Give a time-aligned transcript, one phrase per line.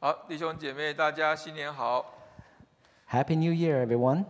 [0.00, 2.14] 好，弟兄姐妹，大家新年好
[3.10, 4.24] ！Happy New Year, everyone.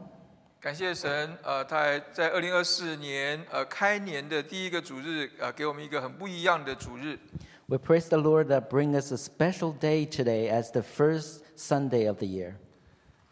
[0.58, 7.18] 感谢神，呃，他在二零二四年呃开年的第一个主日，呃，给我们一个很不一样的主日。
[7.66, 12.16] We praise the Lord that bring us a special day today as the first Sunday of
[12.16, 12.54] the year.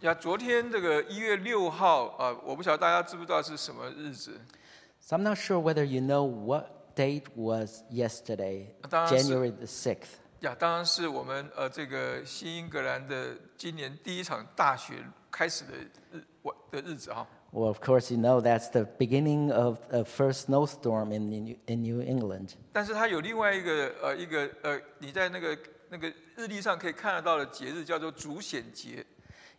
[0.00, 4.38] 呀，昨天这个一月六号，呃、我不晓得大家知不知道是什么日子
[5.00, 10.20] ？So I'm not sure whether you know what date was yesterday, January the 6th.
[10.40, 14.94] 呀，当然是我们呃这个新英格兰的今年第一场大雪
[15.30, 15.72] 开始的
[16.12, 17.26] 日我的日子哈。
[17.52, 22.02] Well, of course, you know that's the beginning of a first snowstorm in, New- in New
[22.02, 22.50] England.
[22.72, 25.56] 但是它有另外一个呃一个呃你在那个
[25.88, 29.04] 那个日历上可以看得到的节日叫做主显节。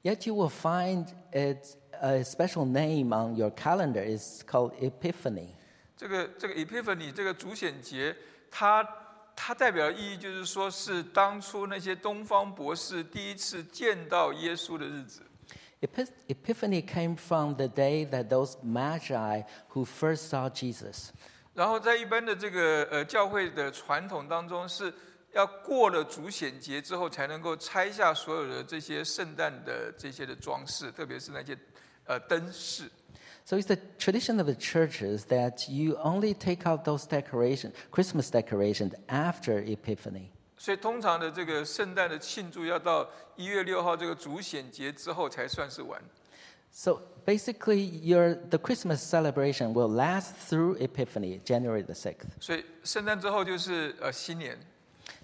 [0.03, 4.03] Yet you will find it a special name on your calendar.
[4.03, 5.55] It's called Epiphany.
[5.95, 8.15] 这个这个 Epiphany 这个主显节，
[8.51, 8.87] 它
[9.39, 15.21] 它代表的意义就是说是当初那些东方博士第一次见到耶稣的日子。
[16.27, 21.09] Epiphany came from the day that those magi who first saw Jesus.
[21.53, 24.91] 然后在一般的这个呃教会的传统当中，是
[25.33, 31.55] 要过了主显节之后，才能够拆下所有的这些圣诞的这些的装饰，特别是那些
[32.05, 32.89] 呃灯饰。
[33.46, 38.92] So it's the tradition of the churches that you only take out those decorations, Christmas decorations,
[39.08, 40.30] after Epiphany.
[40.56, 46.00] 所以通常的这个圣诞的庆祝要到一月六号这个主显节之后才算是完。
[46.70, 52.28] So basically, your, the Christmas celebration will last through Epiphany, January the 6th.
[52.40, 54.56] 所以圣诞之后就是呃新年，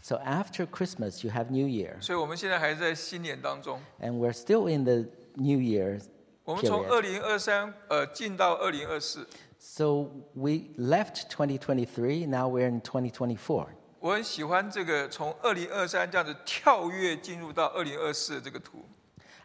[0.03, 2.01] So after Christmas, you have New Year.
[2.03, 3.81] 所以我们现在还在新年当中。
[4.01, 6.01] And we're still in the New Year
[6.46, 9.26] 我们从.二零二三呃进到二零二四
[9.58, 13.68] ，So we left 2023, now we're in 2024.
[14.00, 18.86] 我很喜欢这个从二零二三这样子跳跃进入到二零二四的这个图。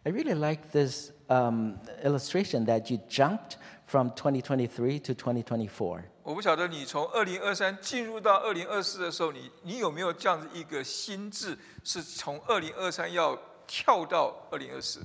[0.02, 6.02] I really like this um, illustration that you jumped from 2023 to 2024.
[6.24, 13.38] 我不晓得你从二零二三进入到二零二四的时候，你你有没有这样子一个心智，是从二零二三要
[13.68, 15.00] 跳到二零二四？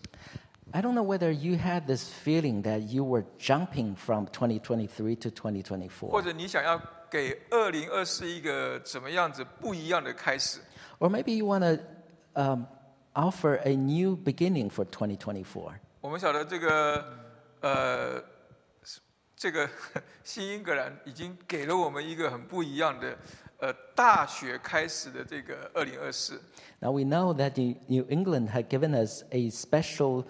[0.72, 5.30] I don't know whether you had this feeling that you were jumping from 2023 to
[5.30, 6.10] 2024.
[6.10, 6.78] 或者你想要
[7.10, 10.60] 给二零二四一个怎么样子不一样的开始？
[10.98, 11.82] Or maybe you want to
[12.34, 12.66] um,
[13.14, 15.72] offer a new beginning for 2024.
[16.02, 17.02] 我们晓得这个
[17.62, 18.22] 呃，
[19.34, 19.66] 这个
[20.22, 23.16] 新英格兰已经给了我们一个很不一样的
[23.60, 26.38] 呃大学开始的这个二零二四。
[26.80, 30.24] Now we know that New New England had given us a special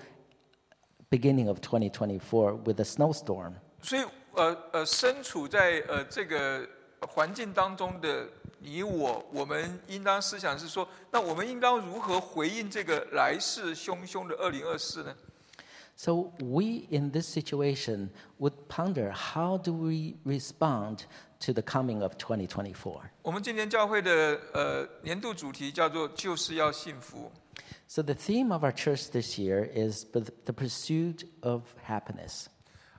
[1.13, 3.53] beginning of 2024 with a snowstorm.
[3.83, 4.03] 所以
[4.33, 6.67] 呃呃，身处在呃这个
[7.01, 8.27] 环境当中的
[8.59, 15.13] 你我，我们应当思想是说，那我们应当如何回应这个来势汹汹的二零二四呢
[15.95, 18.09] ？So we in this situation
[18.39, 21.01] would ponder how do we respond
[21.45, 23.01] to the coming of 2024?
[23.21, 27.31] 我们今年教会的呃年度主题叫做“就是要幸福
[27.86, 32.46] So the theme of our church this year is the the pursuit of happiness.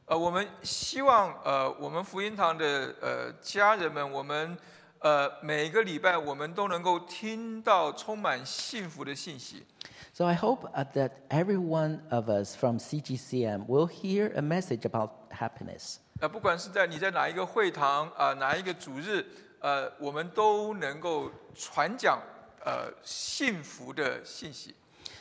[0.06, 4.58] ”。呃，我们希望呃我们福音堂的呃家人们，我们
[5.00, 9.64] 呃每个礼拜我们都能够听到充满幸福的信息。
[10.12, 14.82] So I hope uh, that every one of us from CGCM will hear a message
[14.82, 15.98] about happiness.
[16.20, 19.24] 呃，不管是在你在哪一个会堂啊、哪一个主日，
[19.60, 22.20] 呃，我们都能够传讲
[22.64, 24.74] 呃幸福的信息。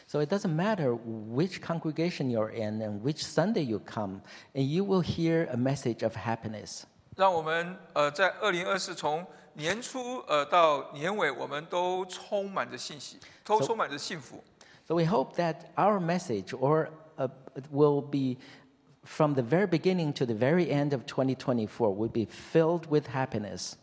[0.07, 4.23] So it doesn't matter which congregation you're in and which Sunday you come,
[4.55, 6.85] and you will hear a message of happiness.
[7.17, 14.43] 让我们呃在二零二四从年初呃到年尾，我们都充满着信息，都 So- 充满着幸福。
[14.87, 17.29] So we hope that our message or uh,
[17.71, 18.39] will be
[19.05, 23.75] from the very beginning to the very end of 2024 will be filled with happiness.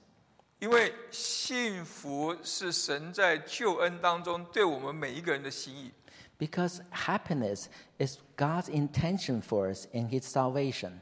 [0.60, 5.92] 因为幸福是神在救恩当中对我们每一个人的心意。
[6.38, 10.94] Because happiness is God's intention for us in His salvation.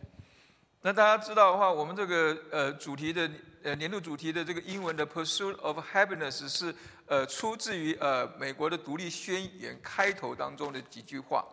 [0.81, 3.30] 那大家知道的话，我们这个呃主题的
[3.63, 6.75] 呃年度主题的这个英文的 Pursuit of Happiness 是
[7.07, 11.45] 呃出自于呃美国的独立宣言开头当中的几句话。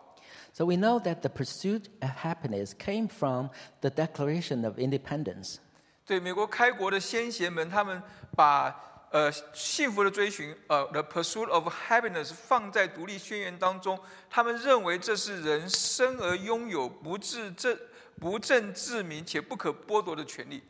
[0.53, 3.49] So we know that the pursuit of happiness came from
[3.79, 5.59] the Declaration of Independence.
[6.05, 8.01] 对美国开国的先贤们，他们
[8.35, 8.73] 把
[9.11, 13.99] 呃幸福的追寻呃 The Pursuit of Happiness 放在独立宣言当中，
[14.29, 17.77] 他们认为这是人生而拥有不自正
[18.19, 20.61] 不正自明且不可剥夺的权利。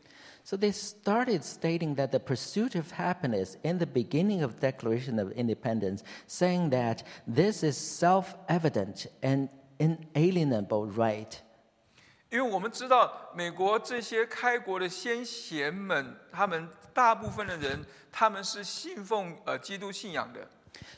[0.44, 5.30] So they started stating that the pursuit of happiness in the beginning of Declaration of
[5.36, 9.48] Independence, saying that this is self-evident and
[9.78, 11.40] inalienable right.
[12.30, 20.48] 因为我们知道，美国这些开国的先贤们，他们大部分的人，他们是信奉呃基督信仰的。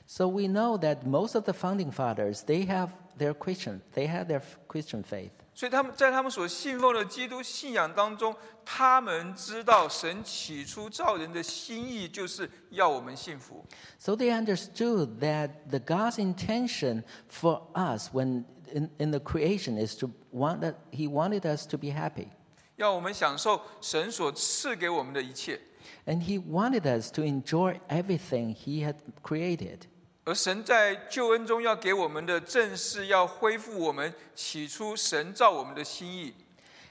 [0.06, 4.26] So we know that most of the founding fathers, they have their Christian, they had
[4.26, 5.30] their Christian faith.
[5.56, 8.34] 所以他们在他们所信奉的基督信仰当中，
[8.64, 13.64] 他们知道神起初造人的心意就是要我们幸福。
[13.98, 19.96] So they understood that the God's intention for us when in, in the creation is
[19.98, 22.28] to want that He wanted us to be happy.
[22.76, 25.60] 要我们享受神所赐给我们的一切，
[26.06, 29.80] And He wanted us to enjoy everything He had created.
[30.24, 36.34] 而神在救恩中要给我们的，正是要恢复我们起初神造我们的心意。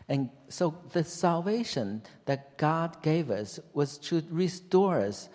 [0.07, 5.29] And so the salvation that God gave us was to restore us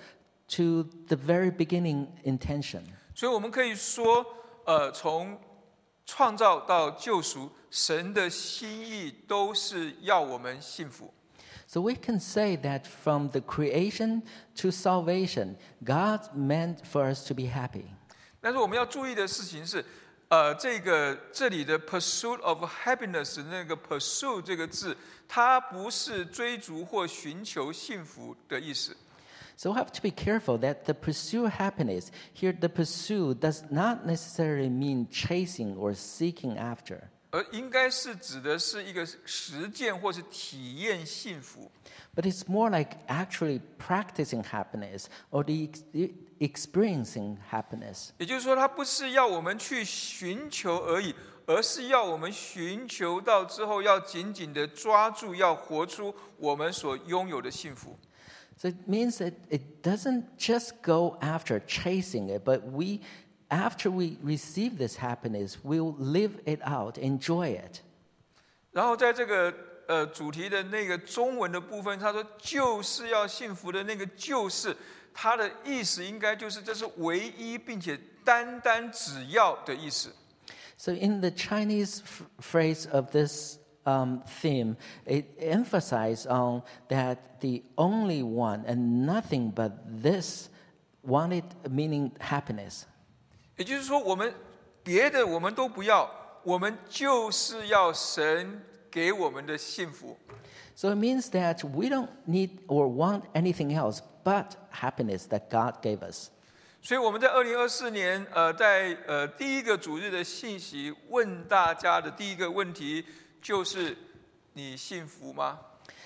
[0.57, 2.83] to the very beginning intention.
[3.15, 4.25] 所以我们可以说，
[4.65, 5.39] 呃，从
[6.06, 11.14] 创造到救赎，神的心意都是要我们幸福。
[11.66, 14.22] So we can say that from the creation
[14.58, 17.86] to salvation, God meant for us to be happy.
[18.42, 19.84] 但是我们要注意的事情是，
[20.28, 24.96] 呃，这个这里的 pursuit of happiness 那个 pursue 这个字，
[25.28, 28.96] 它不是追逐或寻求幸福的意思。
[29.57, 34.69] So we have to be careful that the pursue happiness, here the pursue does not necessarily
[34.69, 37.01] mean chasing or seeking after.
[37.31, 41.71] 而应该是指的是一个实践或是体验幸福。
[42.15, 45.83] But it's more like actually practicing happiness or the ex-
[46.39, 48.11] experiencing happiness.
[48.19, 51.15] 也就是说，它不是要我们去寻求而已，
[51.47, 57.99] 而是要我们寻求到之后，要紧紧的抓住，要活出我们所拥有的幸福。
[58.63, 63.01] So it means that it doesn't just go after chasing it, but we,
[63.51, 67.83] after we receive this happiness, we'll live it out, enjoy it.
[68.73, 69.55] 然后在这个
[69.87, 74.77] 呃主题的那个中文的部分，他说就是要幸福的那个就是，
[75.15, 80.13] 它的意思应该就是这是唯一并且单单只要的意思。
[80.77, 87.63] So in the Chinese f- phrase of this um, theme, it emphasizes on that the
[87.77, 89.73] only one and nothing but
[90.03, 90.49] this
[91.03, 92.85] wanted, meaning happiness.
[93.57, 94.33] 也就是说，我们
[94.83, 96.11] 别的我们都不要，
[96.45, 100.17] 我们就是要神给我们的幸福。
[100.75, 105.83] So it means that we don't need or want anything else but happiness that God
[105.83, 106.31] gave us.
[106.81, 113.05] 所以我们在二零二四年，呃，在呃第一个主日的信息问大家的第一个问题
[113.44, 113.96] 就是：
[114.54, 115.60] 你幸福吗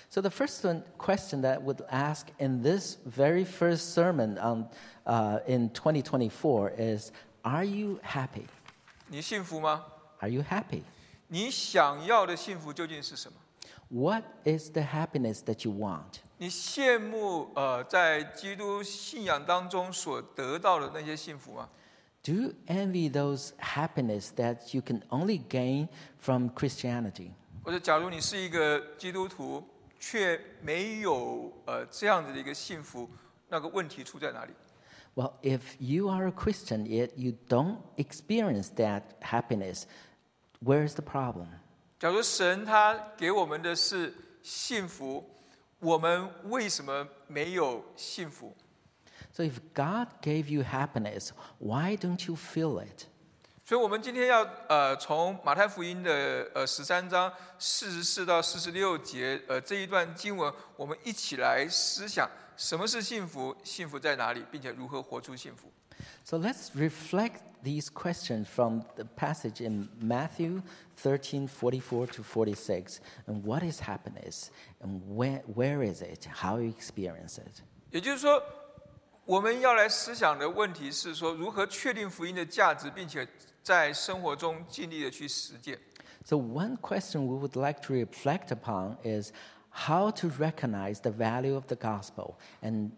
[0.10, 4.68] ？So the first one, question that I would ask in this very first sermon on,
[5.06, 7.12] uh, in 2024 is,
[7.44, 8.48] are you happy?
[9.08, 9.86] 你幸福吗
[10.20, 10.82] ？Are you happy?
[11.28, 13.38] 你想要的幸福究竟是什么
[13.90, 16.22] ？What is the happiness that you want?
[16.38, 21.70] 你羡慕呃在基督信仰当中所得到的那些幸福吗？
[22.27, 27.33] Do you envy those happiness that you can only gain from Christianity?
[27.65, 29.65] 或者假如你是一个基督徒，
[29.99, 33.09] 却没有呃这样子的一个幸福，
[33.49, 34.53] 那个问题出在哪里？
[35.15, 39.85] Well, if you are a Christian yet you don't experience that happiness,
[40.65, 41.49] where's the problem?
[41.99, 45.25] 假如神他给我们的是幸福，
[45.81, 48.55] 我们为什么没有幸福？
[49.37, 53.07] So if God gave you happiness, why don't you feel it?
[53.65, 65.73] 所以，我们今天要呃从马太福音的呃十三章四十四到四十六节呃这一段经文，我们一起来思想什么是幸福，幸福在哪里，并且如何活出幸福。
[66.25, 70.63] So let's reflect these questions from the passage in Matthew
[70.97, 73.01] 13 44 to 46.
[73.27, 74.51] And what is happiness?
[74.81, 76.27] And where, where is it?
[76.27, 77.63] How you experience it?
[77.91, 78.43] 也就是说，
[79.27, 83.27] 我们要来思想的问题是说，如何确定福音的价值，并且
[83.63, 85.79] 在生活中尽力的去实践。
[86.25, 89.33] So, one question we would like to reflect upon is
[89.71, 92.91] how to recognize the value of the gospel and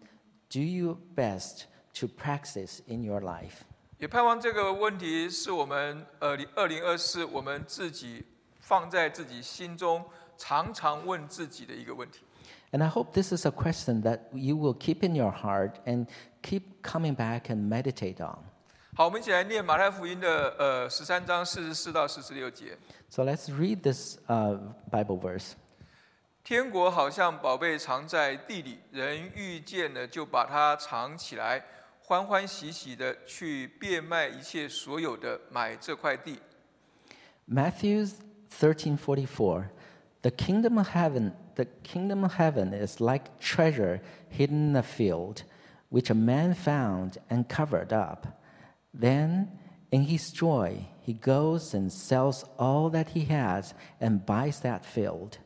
[0.49, 1.65] do your best
[1.99, 3.63] to practice in your life.
[3.97, 8.25] 也盼望这个问题是我们呃二零二四我们自己
[8.59, 10.03] 放在自己心中
[10.37, 12.19] 常常问自己的一个问题。
[12.71, 16.07] And I hope this is a question that you will keep in your heart and
[16.41, 18.39] keep coming back and meditate on.
[18.95, 22.77] 好，我们一起来念马太福音的呃十三章四十四到四十六节。
[23.09, 24.57] So let's read this uh,
[24.89, 25.53] Bible verse.
[26.43, 31.63] 天国好像宝贝藏在地里，人遇见了就把它藏起来，
[31.99, 36.39] 欢欢喜喜的去变卖一切所有的，买这块地。
[37.49, 38.11] Matthew
[38.57, 39.65] 13:44
[40.21, 45.43] The kingdom of heaven the kingdom of heaven is like treasure hidden in a field
[45.89, 48.27] which a man found and covered up
[48.93, 49.47] then
[49.91, 55.37] in his joy he goes and sells all that he has and buys that field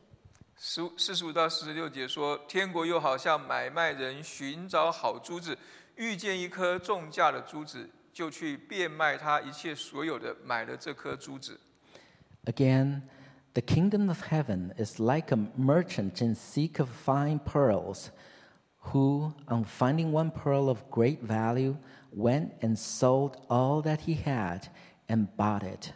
[0.62, 5.56] 十五四十五到四十六节说，天国又好像买卖人寻找好珠子，
[5.96, 11.58] 遇见一颗重价的珠子，就去变卖他一切所有的，买了这颗珠子。
[12.44, 13.00] Again,
[13.54, 18.10] the kingdom of heaven is like a merchant in seek of fine pearls,
[18.92, 21.76] who, on finding one pearl of great value,
[22.12, 24.68] went and sold all that he had
[25.08, 25.92] and bought it.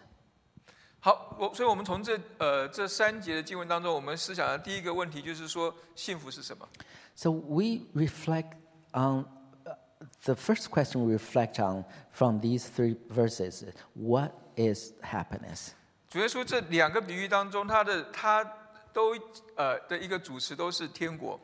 [1.00, 6.66] 好，我所以我们从这呃这三节的经文当中，我们思想的第一个问题就是说，幸福是什么？
[7.14, 8.54] So we reflect
[8.92, 9.26] on
[9.64, 9.76] uh,
[10.24, 15.72] the first question we reflect on from these three verses what is happiness?
[16.09, 18.43] 主耶稣这两个比喻当中，他的他
[18.91, 19.13] 都
[19.55, 21.39] 呃的一个主持都是天国。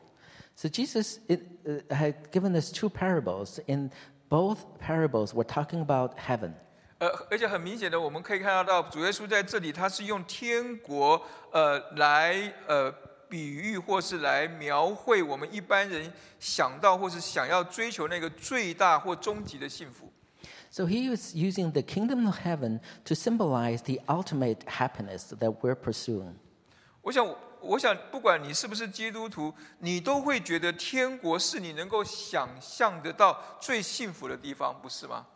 [0.56, 3.60] So Jesus it, uh, had given us two parables.
[3.68, 3.92] In
[4.28, 6.54] both parables, we're talking about heaven.
[6.98, 12.92] 呃，而且很明显的，我们可以看得到，主耶稣在这里他是用天国呃来呃
[13.30, 20.12] 比喻，或是来描绘我们一般人想到或是想要追求那个最大或终极的幸福。
[20.75, 26.35] So he was using the kingdom of heaven to symbolize the ultimate happiness that we're pursuing.
[27.03, 35.27] 我想，我想，不管你是不是基督徒，你都会觉得天国是你能够想象得到最幸福的地方，不是吗？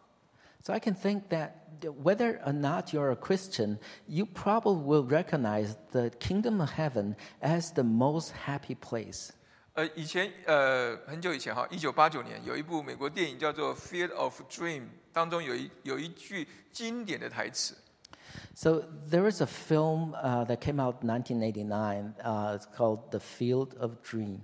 [0.62, 1.50] So I can think that
[1.82, 7.72] whether or not you're a Christian, you probably will recognize the kingdom of heaven as
[7.74, 9.30] the most happy place.
[9.73, 14.81] 呃，以前呃很久以前哈，一九八九年有一部美国电影叫做《Field of Dream》，
[15.13, 17.75] 当中有一有一句经典的台词
[18.55, 22.13] ，So there is a film uh, that came out in 1989.
[22.21, 24.41] Uh, it's called The Field of Dream.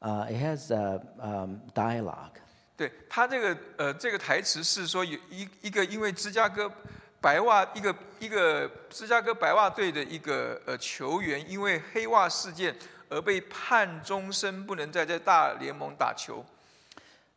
[0.00, 2.32] Uh, it has uh, um, dialogue.
[2.76, 6.72] 对他这个呃这个台词是说有一一个因为芝加哥
[7.20, 12.74] 白袜一个一个芝加哥白袜队的一个呃球员，因为黑袜事件
[13.11, 16.43] 而被判终身不能再在大联盟打球。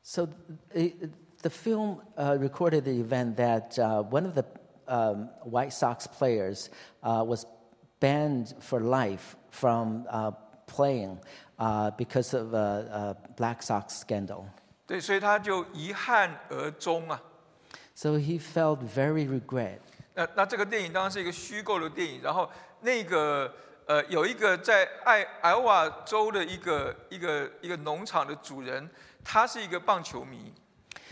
[0.02, 0.28] So
[0.75, 1.11] it,
[1.42, 4.44] the film uh, recorded the event that uh, one of the
[4.87, 6.70] um, White Sox players
[7.02, 7.47] uh, was
[8.00, 10.32] banned for life from uh,
[10.66, 11.18] playing
[11.59, 14.44] uh, because of a, a Black Sox scandal.
[14.87, 17.20] 对，所以他就遗憾而终啊。
[17.94, 19.78] So he felt very regret.
[20.14, 23.52] 那那这个电影当然是一个虚构的电影，然后那个
[23.86, 28.89] 呃有一个在爱艾奥瓦州的一个一个一个农场的主人，
[29.24, 30.54] 他是一个棒球迷。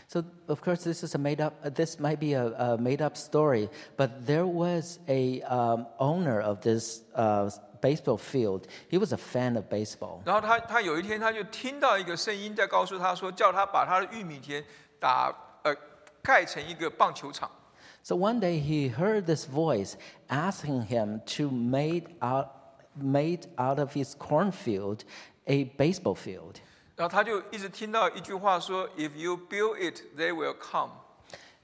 [0.08, 1.53] So of course this is a made up.
[1.63, 6.39] Uh, this might be a, a made up story, but there was a um, owner
[6.39, 7.50] of this uh,
[7.82, 8.68] baseball field.
[8.89, 10.22] He was a fan of baseball.
[10.25, 14.63] 然后他他有一天他就听到一个声音在告诉他说，叫他把他的玉米田
[15.00, 15.75] 打呃
[16.22, 17.50] 盖成一个棒球场。
[18.03, 19.94] So one day he heard this voice
[20.27, 22.48] asking him to made out,
[23.00, 25.00] made out of his cornfield
[25.47, 26.56] a baseball field.
[26.97, 30.90] 然后他就一直听到一句话说：“If you build it, they will come。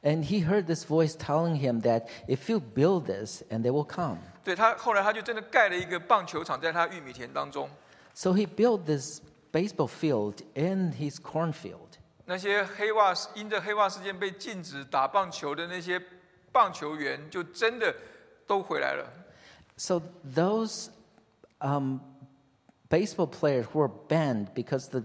[0.02, 3.86] And he heard this voice telling him that if you build this, and they will
[3.86, 4.18] come.
[4.32, 7.68] ”对他后来他就真的盖了一个棒球场在他玉米田当中。
[8.14, 11.98] So he built this baseball field in his cornfield.
[12.26, 16.00] 那些黑袜因着黑袜事件被禁止打棒球的那些
[16.52, 17.92] 棒球员，就真的
[18.46, 19.10] 都回来了。
[19.76, 20.00] So
[20.34, 20.88] those
[21.60, 22.00] um,
[22.88, 25.04] baseball players who were banned because the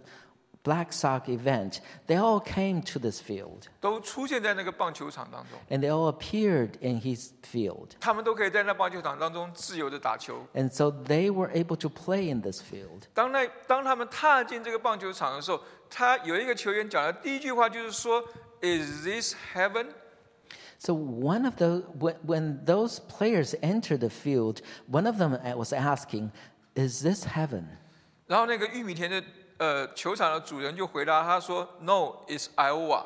[0.64, 7.00] Black Sox event, they all came to this field 都出现在那个棒球场当中， and they all appeared in
[7.00, 7.92] his field.
[8.02, 10.46] 他们都可以在那棒球场当中自由的打球。
[10.54, 13.04] And so they were able to play in this field.
[13.14, 18.22] 当那当他们踏进这个棒球场的时候，他有一个球员讲的第一句话就是说：“
[18.62, 19.88] Is this heaven？”
[20.84, 25.74] So one of the when, when those players entered the field, one of them was
[25.74, 26.32] asking,
[26.76, 27.66] "Is this heaven?"
[28.28, 29.24] 然后那个玉米田的
[29.58, 33.06] 呃球场的主人就回答他说：“No, it's Iowa。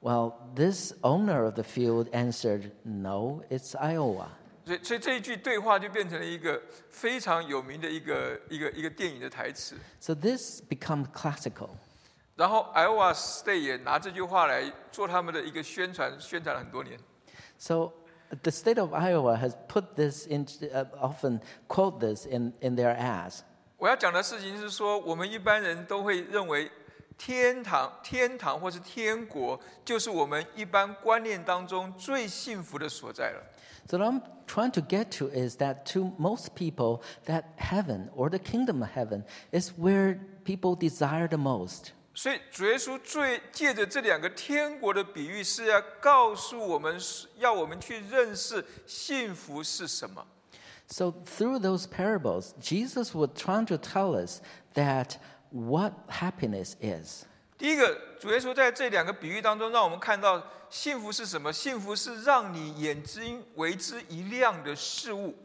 [0.00, 4.28] Well, this owner of the field answered, "No, it's Iowa."
[4.64, 9.76] ”所以，所以这一句对话就变成了一个非常有名的一个一个一个电影的台词。
[10.00, 11.70] So this becomes classical.
[12.36, 16.98] 然后 Iowa State 也拿这句话来做他们的一个宣传，宣传了很多年。
[17.58, 17.92] So
[18.42, 22.96] the state of Iowa has put this in, uh, often quote this in, in their
[22.96, 23.42] ads.
[23.78, 26.70] 我要讲的事情是说，我们一般人都会认为
[27.18, 33.42] 天堂、天堂或是天国，就是我们一般观念当中最幸福的所在了。
[33.88, 38.30] So, what I'm trying to get to is that to most people, that heaven or
[38.30, 41.92] the kingdom of heaven is where people desire the most.
[42.17, 46.99] 所以主耶稣最借着这两个天国的比喻，是要告诉我们，
[47.35, 50.25] 要我们去认识幸福是什么。
[50.87, 54.41] So, through those parables, Jesus was trying to tell us
[54.73, 55.17] that
[55.51, 57.25] what happiness is.
[57.55, 61.53] 第一个，主耶稣在这两个比喻当中，让我们看到幸福是什么？
[61.53, 65.35] 幸福是让你眼睛为之一亮的事物。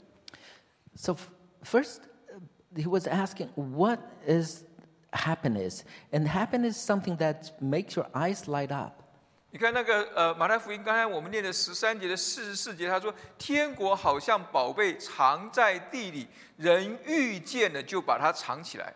[0.95, 1.17] So,
[1.63, 1.99] first,
[2.33, 2.41] uh,
[2.75, 4.63] he was asking, What is
[5.12, 5.84] happiness?
[6.12, 9.04] And happiness is something that makes your eyes light up.
[9.50, 16.28] 你看那个呃马太福音，刚才我们念的十三节的四十四节，他说：“天国好像宝贝藏在地里，
[16.58, 18.94] 人遇见了就把它藏起来。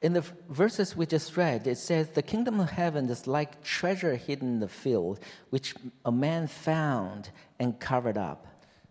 [0.00, 3.62] In the v- verses we just read, it says, The kingdom of heaven is like
[3.64, 5.18] treasure hidden in the field,
[5.50, 8.46] which a man found and covered up.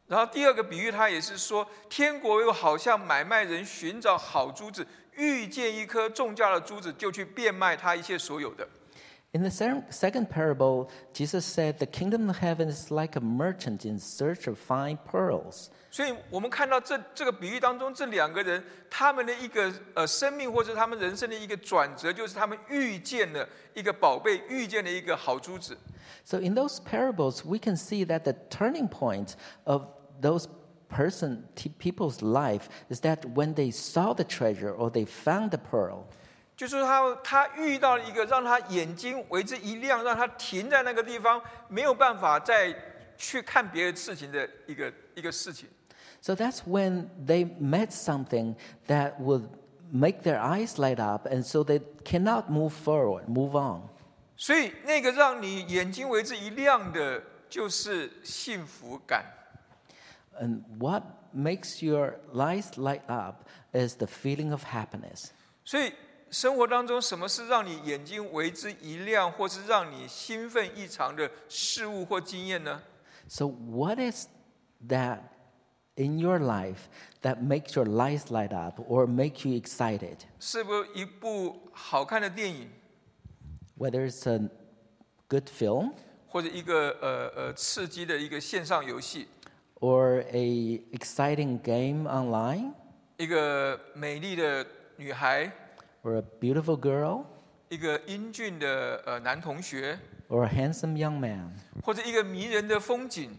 [0.08, 8.68] ”然后第二个比喻，他也是说，天国又好像买卖人寻找好珠子， 遇见一颗重价的珠子，就去变卖他一切所有的。
[9.34, 13.86] In the se- second parable, Jesus said, The kingdom of heaven is like a merchant
[13.86, 15.68] in search of fine pearls.
[15.92, 25.78] 所以我们看到这这个比喻当中，这两个人他们的一个呃生命或者他们人生的一个转折，就是他们遇见了一个宝贝，遇见了一个好珠子。
[26.24, 29.34] So in those parables, we can see that the turning point
[29.66, 29.84] of
[30.22, 30.48] those
[30.92, 35.58] person t- people's life is that when they saw the treasure or they found the
[35.58, 36.06] pearl,
[36.56, 42.76] 就是说他他遇到了一个让他眼睛为之一亮，让他停在那个地方，没有办法再
[43.18, 45.68] 去看别的事情的一个一个事情。
[46.22, 48.56] so that's when they met something
[48.88, 49.48] that would
[49.92, 53.84] make their eyes light up, and so they cannot move forward, move on.
[54.36, 59.26] 所以那个让你眼睛为之一亮的，就是幸福感。
[60.40, 65.32] And what makes your eyes light up is the feeling of happiness.
[65.66, 65.94] 所以
[66.30, 72.82] 生活当中，什么是让你眼睛为之一亮，或是让你兴奋异常的事物或经验呢？
[73.28, 74.28] So, what is
[74.88, 75.22] that
[75.96, 76.88] in your life
[77.24, 80.20] that makes your eyes light up or make you excited?
[80.40, 82.70] 是不是一部好看的电影，
[83.78, 84.50] Whether it's a
[85.28, 85.94] good film
[86.28, 89.28] 或者一个呃呃刺激的一个线上游戏，
[89.83, 92.73] Or a exciting game online
[93.17, 94.65] 一个美丽的
[94.97, 95.51] 女孩
[96.05, 97.25] ，or a beautiful girl
[97.69, 103.37] 一个英俊的呃男同学，or a handsome young man 或者一个迷人的风景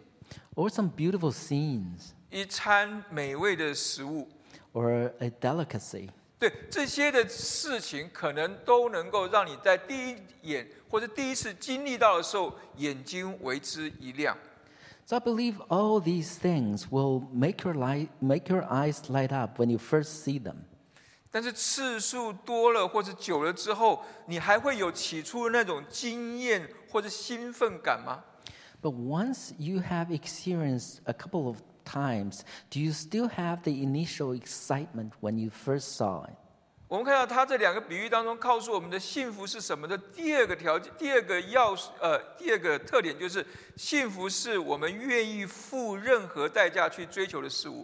[0.55, 4.27] ，or some beautiful scenes 一餐美味的食物。
[4.73, 6.09] or a delicacy.
[6.37, 14.37] 对这些的事情，可能都能够让你在第一眼或者第一次经历到的时候，眼睛为之一亮。
[15.06, 19.70] So I believe all these things will make your light, make your eyes light up when
[19.70, 20.64] you first see them.
[21.30, 28.22] 但是次数多了或者久了之后，你还会有起初那种经验或者兴奋感吗？
[28.80, 34.38] But once you have experienced a couple of times, do you still have the initial
[34.38, 36.36] excitement when you first saw it?
[36.93, 43.43] 我们看到他这两个比喻当中告诉我们的幸福是什么的第二个条件，第二个要素，呃，第二个特点就是
[43.75, 47.83] 幸福是我们愿意付任何代价去追求的事物。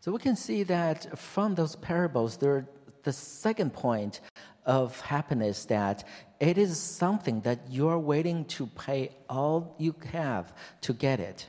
[0.00, 2.64] So we can see that from those parables, there,
[3.02, 4.20] the second point
[4.64, 5.98] of happiness that
[6.38, 10.46] it is something that you are waiting to pay all you have
[10.80, 11.48] to get it.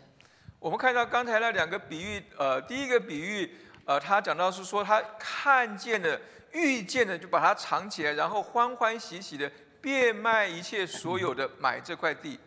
[0.59, 3.49] 我们看到刚才那两个比喻，呃，第一个比喻，
[3.85, 6.19] 呃，他讲到是说他看见了、
[6.53, 12.39] 遇见了，就把它藏起来，然后欢欢喜喜的变卖一切所有的买这块地。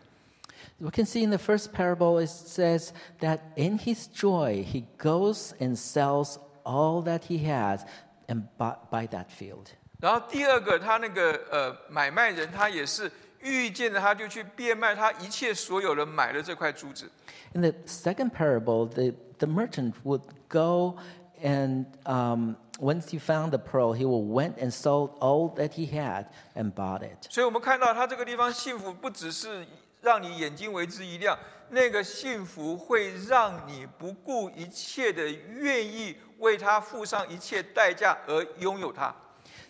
[0.79, 2.91] We can see in the first parable, it says
[3.21, 7.81] that in his joy, he goes and sells all that he has
[8.29, 9.69] and buy, buy that field.
[10.01, 17.11] 然后第二个，他那个呃买卖人，他也是遇见了，他就去变卖他一切所有的，买了这块珠子。
[17.55, 20.97] In the second parable, the, the merchant would go
[21.44, 25.86] and um, once he found the pearl, he will went and sold all that he
[25.86, 27.28] had and bought it.
[27.30, 29.66] 所以我们看到他这个地方幸福，不只是
[30.02, 31.38] 让你眼睛为之一亮，
[31.70, 39.14] 那个幸福会让你不顾一切的愿意为他付上一切代价而拥有它。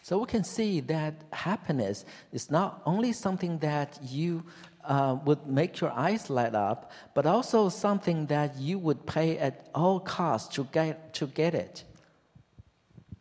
[0.03, 4.43] So we can see that happiness is not only something that you
[4.85, 9.69] uh, would make your eyes light up, but also something that you would pay at
[9.73, 11.85] all costs to get, to get it.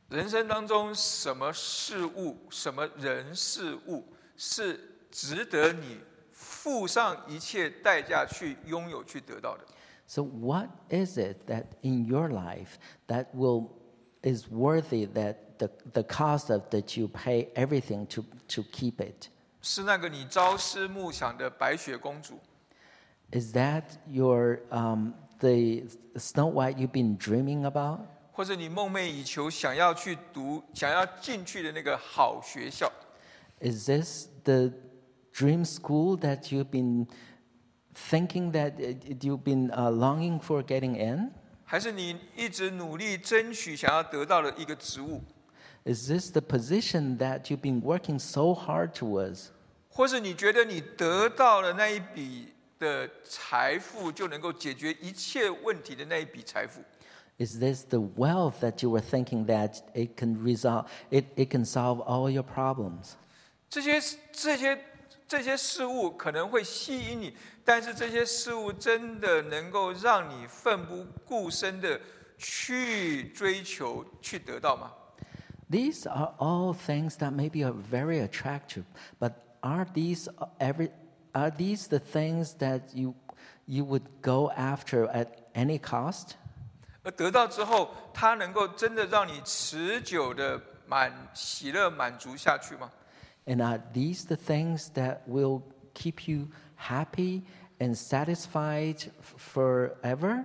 [0.08, 4.04] 人生当中什么事物、什么人事物
[4.36, 6.00] 是值得你
[6.32, 9.64] 付上一切代价去拥有、去得到的？
[10.08, 13.68] So, what is it that in your life that will
[14.22, 19.28] is worthy that the, the cost of that you pay everything to, to keep it?
[19.64, 22.38] 是那个你朝思暮想的白雪公主，
[23.32, 28.00] Is that your um, the Snow White you've been dreaming about?
[28.32, 32.90] 或者你梦寐以求想要去读、想要进去的那个好学校，
[33.60, 34.72] Is this the
[35.34, 37.06] dream school that you've been
[37.94, 41.32] thinking that uh, you've been uh, longing for getting in?
[41.64, 45.22] 还是你一直努力争取想要得到的一个职务，
[45.85, 49.49] Is this the position that you've been working so hard towards?
[49.87, 56.81] 或是你觉得你得到了那一笔的财富就能够解决一切问题的那一笔财富
[57.37, 62.01] ？Is this the wealth that you were thinking that it can resolve it, it can solve
[62.01, 63.11] all your problems?
[63.69, 64.83] 这些这些
[65.27, 72.01] 这些事物可能会吸引你，但是这些事物真的能够让你奋不顾身的
[72.39, 74.91] 去追求、去得到吗？
[75.70, 78.84] These are all things that maybe are very attractive,
[79.18, 80.90] but are these every
[81.32, 83.14] are these the things that you
[83.66, 86.34] you would go after at any cost?
[87.02, 92.90] 而得到之后，它能够真的让你持久的满喜乐满足下去吗？
[93.46, 95.62] And are these the things that will
[95.94, 97.42] keep you happy
[97.78, 100.44] and satisfied f- forever?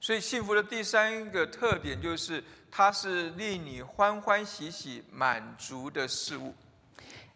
[0.00, 6.54] 所以幸福的第三个特点就是， 它是令你欢欢喜喜满足的事物。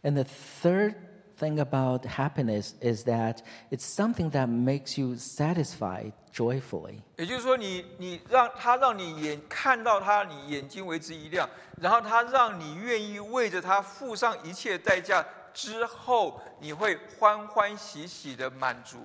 [0.02, 0.24] And the
[0.62, 0.94] third
[1.38, 3.38] thing about happiness is that
[3.70, 7.02] it's something that makes you satisfied joyfully.
[7.16, 11.48] 也就是说你，你让它让你眼看到它，你眼睛为之一亮，
[11.80, 15.24] 然后它让你愿意为着它付上一切代价
[15.54, 18.98] 之后，你会欢欢喜喜的满足。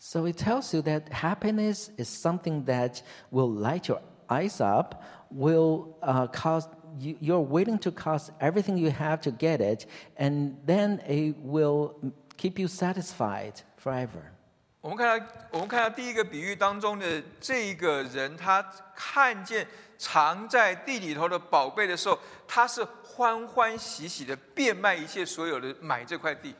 [0.00, 3.00] So it tells you that happiness is something that
[3.32, 4.94] will light your eyes up,
[5.32, 6.68] will uh, cause
[6.98, 11.94] you, you're willing to cost everything you have to get it, and then it will
[12.36, 14.32] keep you satisfied forever.
[14.80, 19.66] 我们看到，我们看到第一个比喻当中的这一个人，他看见
[19.98, 26.54] 藏在地里头的宝贝的时候，他是欢欢喜喜的变卖一切所有的买这块地。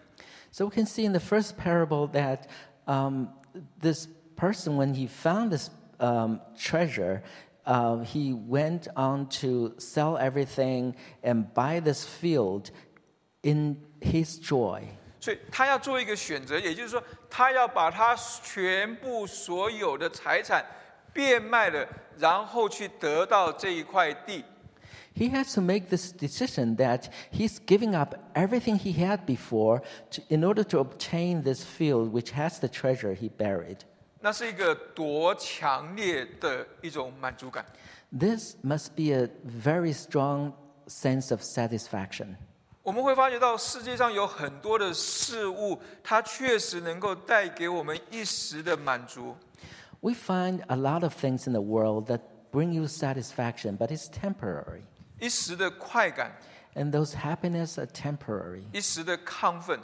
[0.51, 2.49] So we can see in the first parable that
[2.87, 3.29] um,
[3.81, 7.23] this person, when he found this um, treasure,
[7.67, 12.71] uh, he went on to sell everything and buy this field
[13.43, 14.83] in his joy.
[15.21, 20.65] 所以他要做一个选择，也就是说，他要把他全部所有的财产
[21.13, 24.45] 变卖了，然后去得到这一块地。
[25.17, 29.83] He has to make this decision that he's giving up everything he had before
[30.13, 33.79] to, in order to obtain this field which has the treasure he buried.
[34.23, 37.65] 那是一个多强烈的一种满足感。
[38.11, 40.53] This must be a very strong
[40.87, 42.37] sense of satisfaction.
[42.83, 49.37] 我们会发觉到世界上有很多的事物，它确实能够带给我们一时的满足，
[50.01, 54.09] We find a lot of things in the world that bring you satisfaction, but it's
[54.09, 54.83] temporary.
[55.21, 56.33] 一时的快感，
[56.75, 58.63] And those happiness are temporary.
[58.73, 59.79] 一时的亢奋。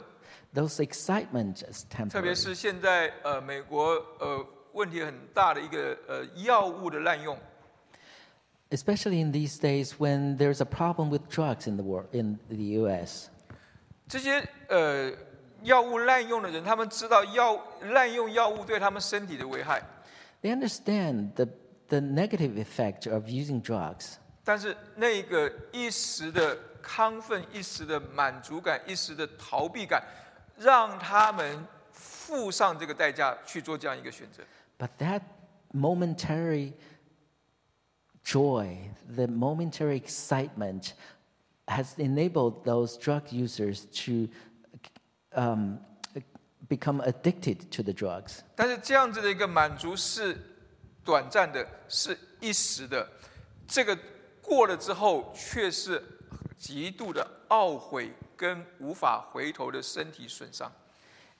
[0.53, 2.35] Those excitement is 特别 temporary.
[2.35, 3.85] 是现在呃，美国
[4.19, 7.37] 呃问题很大的一个呃药物的滥用，
[8.69, 12.79] Especially in these days when there's a problem with drugs in the world in the
[12.81, 13.27] US.
[14.07, 15.11] 这些呃
[15.63, 19.81] 药物滥用的人，他们知道药滥用药物对他们身体的危害，
[20.41, 21.47] They understand the,
[21.87, 24.15] the negative effect of using drugs.
[24.43, 30.03] 但是那个一时的亢奋、一时的满足感、一时的逃避感，
[30.60, 34.42] 让他们付上这个代价去做这样一个选择。
[34.78, 35.22] But that
[35.72, 36.74] momentary
[38.22, 40.92] joy, the momentary excitement,
[41.66, 44.28] has enabled those drug users to
[45.34, 45.78] um,
[46.68, 48.40] become addicted to the drugs.
[48.54, 50.36] 但是这样子的一个满足是
[51.02, 53.08] 短暂的，是一时的，
[53.66, 53.98] 这个
[54.42, 56.02] 过了之后，却是
[56.58, 60.71] 极度的懊悔跟无法回头的身体损伤。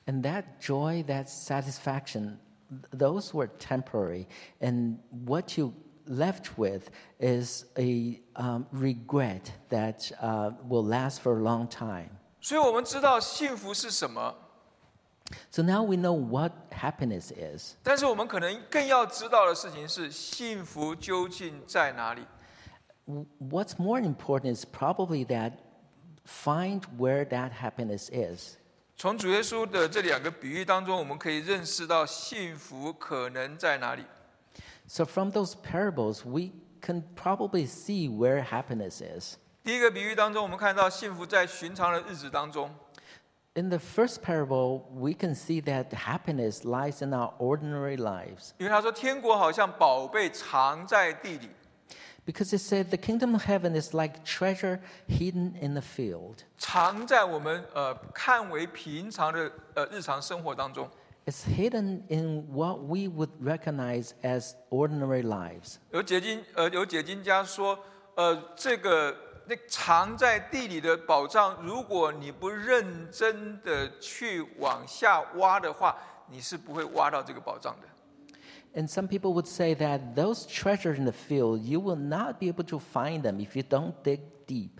[0.08, 2.38] And that joy, that satisfaction,
[2.70, 4.28] th- those were temporary.
[4.60, 5.74] And what you
[6.08, 12.10] left with is a um, regret that uh, will last for a long time.
[12.40, 14.36] 所以我们知道幸福是什么，
[15.50, 17.74] So now we know what happiness is.
[17.82, 22.22] 但是我们可能更要知道的事情是幸福究竟在哪里。
[23.08, 25.54] w- what's more important is probably that
[26.26, 28.58] find where that happiness is.
[28.98, 34.06] 从主耶稣的这两个比喻当中，我们可以认识到幸福可能在哪里。
[34.88, 39.36] So, from those parables, we can probably see where happiness is.
[39.64, 42.70] 第一个比喻当中，我们看到幸福在寻常的日子当中；
[43.56, 48.52] In the first parable, we can see that happiness lies in our ordinary lives.
[48.58, 51.50] 因为他说天国好像宝贝藏在地里，
[52.26, 56.38] Because it said the kingdom of heaven is like treasure hidden in the field.
[56.58, 60.90] 藏在我们呃看为平常的呃日常生活当中。
[61.28, 65.78] It's hidden in what we would recognize as ordinary lives.
[65.92, 67.78] 有解经呃有解经家说，
[68.16, 69.16] 呃这个
[69.48, 75.96] 那藏在地里的宝藏，如果你不认真的去往下挖的话，
[76.28, 77.88] 你是不会挖到这个宝藏的。
[78.74, 82.48] And some people would say that those treasures in the field, you will not be
[82.48, 84.72] able to find them if you don't dig deep.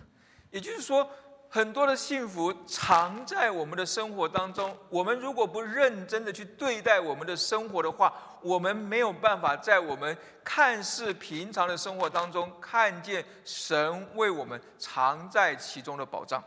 [0.50, 1.08] 也就是说，
[1.48, 4.76] 很多的幸福藏在我们的生活当中。
[4.90, 16.42] 我们如果不认真的去对待我们的生活的话，我们没有办法在我们看似平常的生活当中看见神为我们藏在其中的宝藏。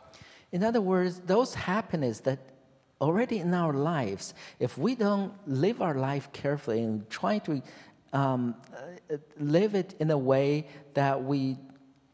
[0.52, 2.38] In other words, those happiness that
[3.00, 7.62] already in our lives, if we don't live our life carefully and try to
[8.12, 8.54] um,
[9.10, 11.56] uh, live it in a way that we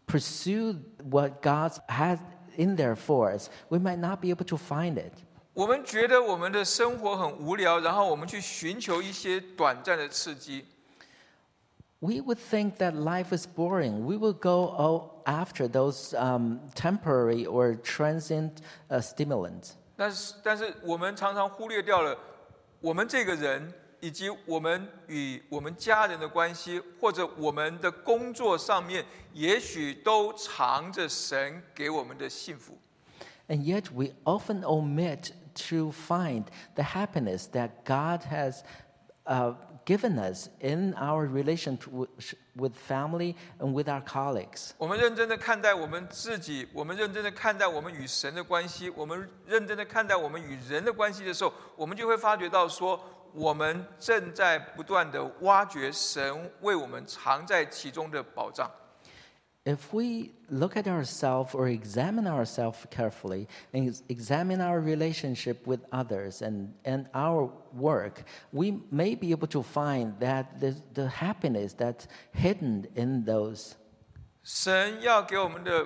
[0.07, 2.19] pursue what God has
[2.57, 5.13] in there for us, we might not be able to find it.
[5.55, 10.65] 我们觉得我们的生活很无聊，然后我们去寻求一些短暂的刺激。
[11.99, 14.05] We would think that life is boring.
[14.05, 19.77] We will go oh, after those um, temporary or transient uh, stimulants.
[20.02, 22.18] 但是，但是我们常常忽略掉了，
[22.80, 32.80] 我们这个人以及我们与我们家人的关系，或者我们的工作上面，也许都藏着神给我们的幸福。
[33.48, 35.34] And yet, we often omit
[35.70, 38.64] to find the happiness that God has
[39.26, 39.54] uh,
[39.92, 42.08] given us in our relation to,
[42.56, 44.72] with family and with our colleagues.
[44.78, 52.98] 我们认真的看待我们自己，我们认真的看待我们与神的关系，我们认真的看待我们与人的关系的时候，我们就会发觉到说，
[53.34, 58.72] 我们正在不断的挖掘神为我们藏在其中的宝藏。
[59.65, 66.41] If we look at ourselves or examine ourselves carefully and ex- examine our relationship with others
[66.41, 68.23] and, and our work,
[68.53, 73.75] we may be able to find that the, the happiness that's hidden in those.
[74.45, 75.85] 神要给我们的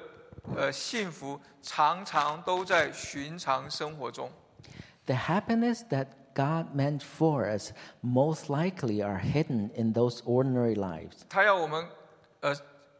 [0.54, 4.30] 呃幸福，常常都在寻常生活中。
[5.06, 11.22] The happiness that God meant for us most likely are hidden in those ordinary lives.
[11.30, 11.88] 他要我们
[12.40, 12.54] 呃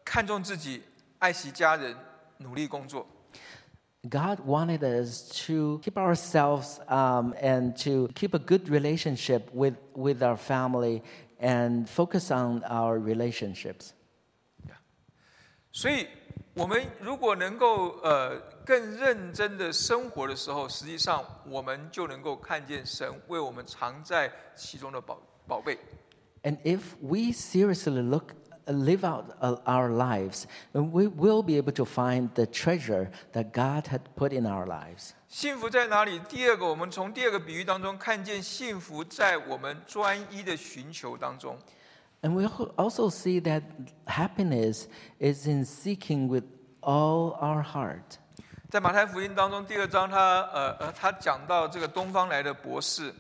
[0.05, 0.83] 看重自己，
[1.19, 1.97] 爱惜家人，
[2.39, 3.07] 努力工作。
[4.09, 10.23] God wanted us to keep ourselves um, and to keep a good relationship with, with
[10.23, 11.03] our family
[11.39, 13.91] and focus on our relationships.
[15.71, 16.09] 所以，
[16.55, 25.79] 我们如果能够呃更认真的生活的时候，实际上我们就能够看见神为我们藏在其中的宝宝贝。
[26.43, 31.57] And if we seriously look, uh, live out uh, our lives, then we will be
[31.57, 35.13] able to find the treasure that God had put in our lives.
[35.29, 36.21] 幸福在哪里？
[36.29, 41.57] 第二个，我们从第二个比喻当中看见幸福在我们专一的寻求当中。
[42.23, 43.63] And we al- also see that
[44.07, 44.87] happiness
[45.19, 46.45] is in seeking with
[46.81, 48.19] all our heart.
[48.69, 53.13] 在马太福音当中第二章他，呃呃，他讲到这个东方来的博士，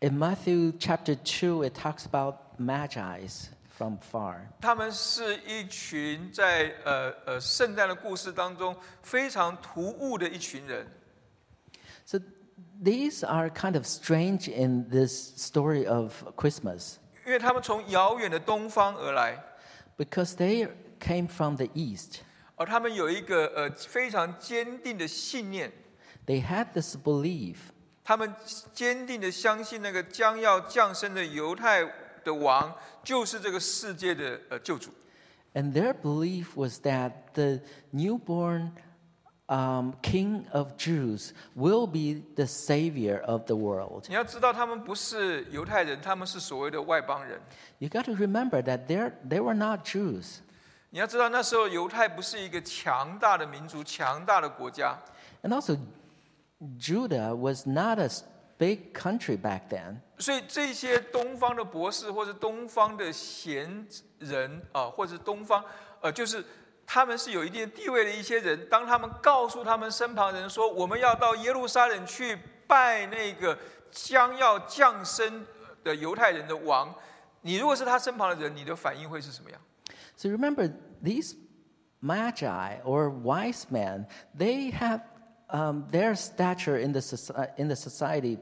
[0.00, 3.46] In Matthew chapter 2, it talks about magi's
[3.79, 4.41] From far.
[4.59, 10.85] 他们是一群在呃呃圣诞的故事当中非常突兀的一群人。
[12.05, 12.19] So
[12.83, 19.41] these are kind of strange in this story of Christmas 因为他们从遥远的东方而来
[19.97, 20.67] ，because they
[20.99, 22.19] came from the east.
[22.57, 25.71] 而他们有一个呃非常坚定的信念
[26.25, 27.55] ，They had this belief
[28.03, 28.33] 他们
[28.73, 31.85] 坚定的相信那个将要降生的犹太
[32.24, 34.90] 的王就是这个世界的呃救主。
[35.54, 37.60] And their belief was that the
[37.92, 38.72] newborn
[39.46, 44.06] um, king of Jews will be the savior of the world.
[44.08, 47.40] 你要知道，他们不是犹太人，他们是所谓的外邦人。
[47.78, 50.38] You got to remember that they're, they were not Jews.
[50.90, 54.98] 你要知道，那时候犹太不是一个强大的民族、强大的国家，
[55.42, 55.76] And also,
[56.78, 58.08] Judah was not a,
[58.59, 59.95] big country back then.
[60.19, 63.87] 所以这些东方的博士或者东方的贤
[64.19, 65.63] 人啊，或者东方
[66.01, 66.43] 呃，就是
[66.85, 73.57] 他们是有一定地位的一些人，当他们告诉他们身旁人说我们要到耶路撒冷去拜那个
[73.89, 75.45] 将要降生
[75.83, 76.93] 的犹太人的王，
[77.41, 79.59] 你如果是他身旁的人，你的反应会是什么样
[80.17, 80.69] ？So remember,
[81.01, 81.35] these
[82.03, 85.01] magi or wise men, they have
[85.49, 88.37] um, their stature in the, soci- in the society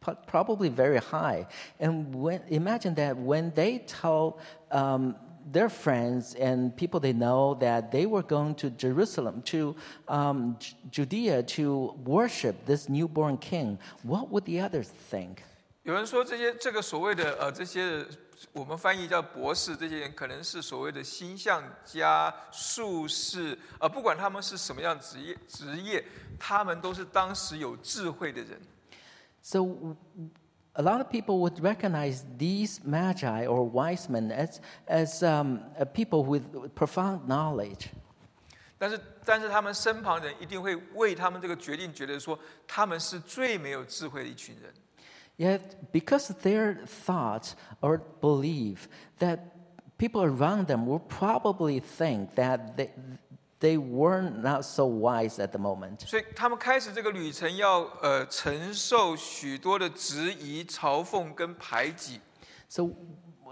[0.00, 1.46] pro- probably very high.
[1.80, 4.38] And when, imagine that when they tell
[4.70, 5.16] um,
[5.50, 9.76] their friends and people they know that they were going to Jerusalem, to
[10.08, 10.58] um,
[10.90, 15.42] Judea to worship this newborn king, what would the others think?
[15.84, 18.02] 有人说这些这个所谓的呃这些
[18.52, 26.02] 我们翻译叫博士，这些人可能是所谓的星象家、术士，呃，不管他们是什么样职业职业，
[26.38, 28.58] 他们都是当时有智慧的人。
[29.42, 29.60] So,
[30.72, 35.84] a lot of people would recognize these magi or wise men as, as um, uh,
[35.84, 36.44] people with
[36.74, 37.88] profound knowledge.
[38.78, 44.72] 但是，但是他们身旁人一定会为他们这个决定觉得说，他们是最没有智慧的一群人。
[45.37, 49.39] Yet, because their thoughts or belief that
[49.97, 52.89] people around them will probably think that they,
[53.61, 56.05] they were not so wise at the moment.
[56.05, 62.19] 所以他们开始这个旅程要，呃承受许多的质疑、嘲讽跟排挤。
[62.67, 62.89] So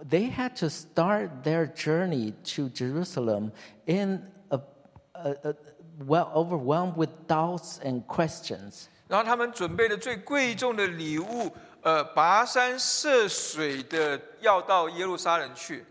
[0.10, 3.52] they had to start their journey to Jerusalem
[3.86, 4.60] in a,
[5.14, 5.54] a, a,
[6.06, 8.88] well overwhelmed with doubts and questions.
[9.08, 11.50] 然后他们准备了最贵重的礼物，
[11.82, 15.86] 呃，跋山涉水的要到耶路撒冷去。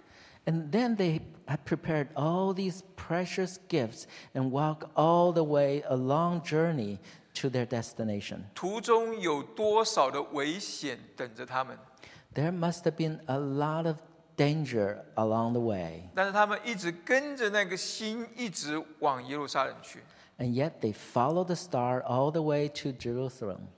[0.44, 4.04] And then they had prepared all these precious gifts
[4.34, 6.98] and walk all the way a long journey
[7.34, 8.42] to their destination.
[8.54, 11.76] 途中有多少的危险等着他们？
[12.34, 13.96] There must have been a lot of
[14.36, 16.10] danger along the way.
[16.14, 20.02] 但是他们一直跟着那个星，一直往耶路撒冷去。
[20.38, 23.68] And yet they followed the star all the way to Jerusalem.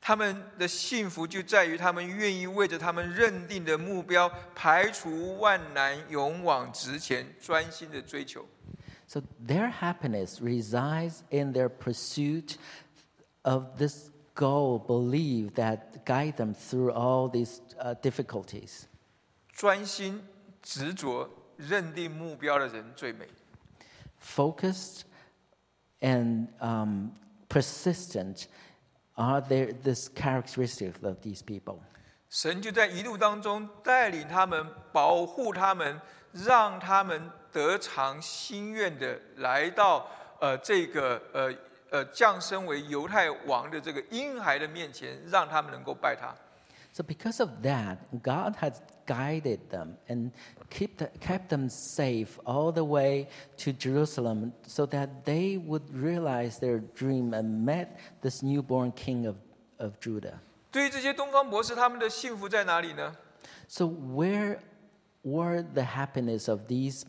[0.00, 8.46] 他们的幸福就在于他们愿意为着他们认定的目标，排除万难，勇往直前，专心的追求。
[9.06, 12.54] So their happiness resides in their pursuit
[13.42, 18.84] of this goal, believe that guide them through all these uh, difficulties.
[19.52, 20.22] 专心、
[20.62, 23.26] 执着、认定目标的人最美。
[24.22, 25.02] Focused
[26.00, 27.10] and um,
[27.48, 28.44] persistent
[29.20, 31.78] are there this characteristic of these people.
[32.30, 36.00] 神就在一路当中带领他们，保护他们，
[36.32, 40.06] 让他们得偿心愿的来到
[40.40, 41.52] 呃这个呃
[41.90, 46.32] 呃降生为犹太王的这个婴孩的面前，让他们能够拜他。
[46.92, 48.78] So because of that, God has
[49.09, 50.31] guided them and
[50.69, 56.57] keep the, kept them safe all the way to Jerusalem so that they would realize
[56.59, 59.35] their dream and met this newborn king of,
[59.79, 60.39] of Judah.
[60.71, 63.15] 对于这些东方博士，他们的幸福在哪里呢？
[63.67, 64.59] So where
[65.23, 67.03] were the happiness of these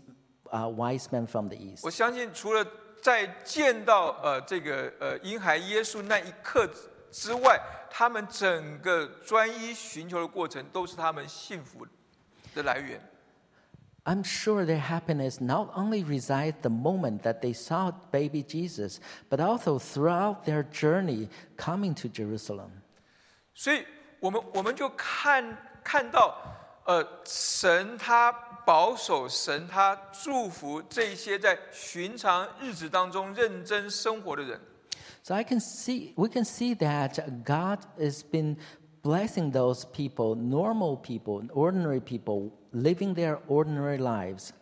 [0.50, 1.80] uh, wise men from the east?
[1.82, 2.64] 我相信，除了
[3.02, 6.68] 在见到呃这个呃婴孩耶稣那一刻
[7.11, 11.85] 之外，他们整个专一寻求的过程，都是他们幸福
[12.55, 13.01] 的来源。
[14.03, 18.97] I'm sure their happiness not only resides the moment that they saw baby Jesus,
[19.29, 22.71] but also throughout their journey coming to Jerusalem.
[23.53, 23.85] 所以，
[24.19, 26.35] 我们我们就看看到，
[26.85, 28.31] 呃，神他
[28.65, 34.59] 保守，神他祝福这些在寻常日子当中认真生活的人。
[35.22, 38.56] So I can see, we can see that God has been
[39.02, 44.52] blessing those people, normal people, ordinary people, living their ordinary lives,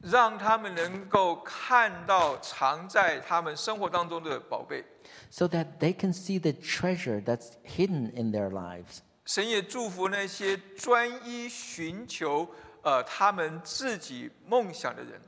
[0.00, 4.84] 让他们能够看到藏在他们生活当中的宝贝。
[5.30, 9.00] so that they can see the treasure that's hidden in their lives.
[9.24, 12.48] 神也祝福那些专一寻求
[12.82, 15.20] 呃他们自己梦想的人。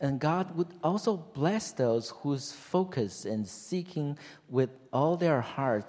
[0.00, 4.16] And God would also bless those whose focus in seeking
[4.50, 5.84] with all their heart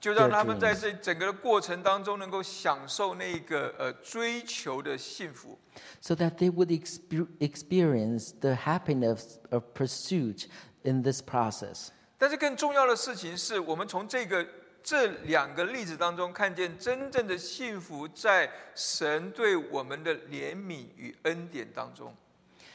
[0.00, 5.58] 就 their 让他们在 dreams, 这整个的过程当中，能够享受那个呃追求的幸福。
[6.00, 10.46] so that they would expe- experience the happiness of pursuit
[10.82, 11.88] in this process.
[12.18, 14.46] 但是更重要的事情是我们从这个
[14.82, 22.14] 这两个例子当中看见真正的幸福，在神对我们的怜悯与恩典当中。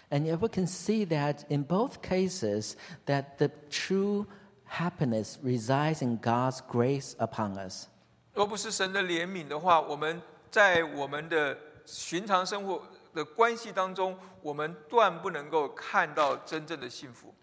[0.10, 4.26] And yet we can see that in both cases that the true
[4.66, 7.88] happiness resides in God's grace upon us.
[8.34, 12.82] 若不是神的怜悯的话，我们在我们的寻常生活
[13.14, 17.34] 的关系当中，我们断不能够看到真正的幸福。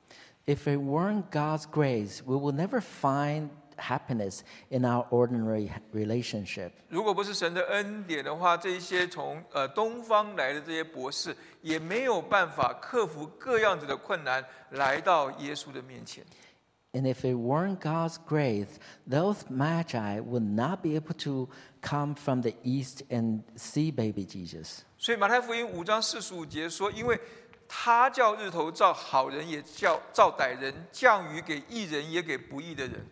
[0.47, 3.51] If it weren't God's grace, we will never find
[3.84, 6.72] happiness in our ordinary relationship.
[6.88, 16.24] 如果不是神的恩典的话，这一些从呃东方来的这些博士，也没有办法克服各样子的困难，来到耶稣的面前。
[16.96, 18.78] And if it weren't God's grace,
[19.10, 21.50] those magi would not be able to
[21.82, 24.82] come from the east and see baby Jesus.
[25.00, 27.20] 所以马太福音五章四十五节说：“因为
[27.68, 33.04] 他叫日头照好人，也叫照歹人；降雨给义人，也给不义的人。”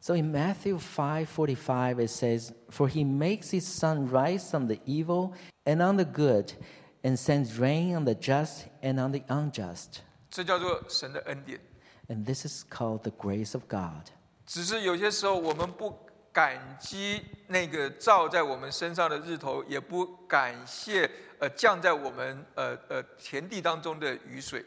[0.00, 5.32] So in Matthew 5:45 it says, "For he makes his sun rise on the evil
[5.64, 6.54] and on the good,
[7.02, 11.60] and sends rain on the just and on the unjust." 这叫做神的恩典。
[12.08, 14.10] And this is called the grace of God.
[14.44, 15.96] 只是有些时候我们不
[16.32, 24.64] 感激那个照在我们身上的日头，也不感谢呃降在我们呃呃田地当中的雨水。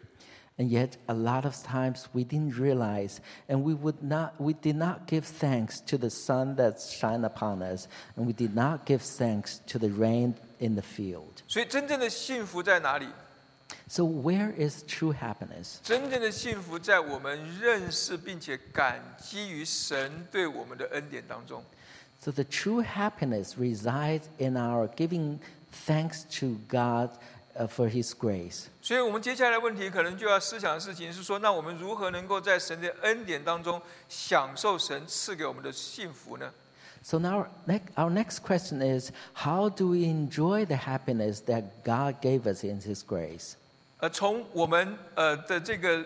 [0.60, 3.20] And yet, a lot of times we didn't realize,
[3.50, 7.62] and we would not, we did not give thanks to the sun that shine upon
[7.62, 11.44] us, and we did not give thanks to the rain in the field.
[11.46, 13.08] 所以真正的幸福在哪里？
[13.90, 15.80] So, where is true happiness?
[15.84, 21.62] 真正的幸福在我们认识并且感激于神对我们的恩典当中。
[22.22, 25.40] So, the true happiness resides in our giving
[25.86, 27.18] thanks to God uh,
[27.69, 28.67] for His grace.
[28.83, 36.53] 所以，我们接下来问题可能就要思想的事情是说，那我们如何能够在神的恩典当中享受神赐给我们的幸福呢
[37.03, 42.21] ？So, now our, ne- our next question is how do we enjoy the happiness that God
[42.21, 43.55] gave us in His grace?
[44.01, 46.05] 呃，从我们呃的这个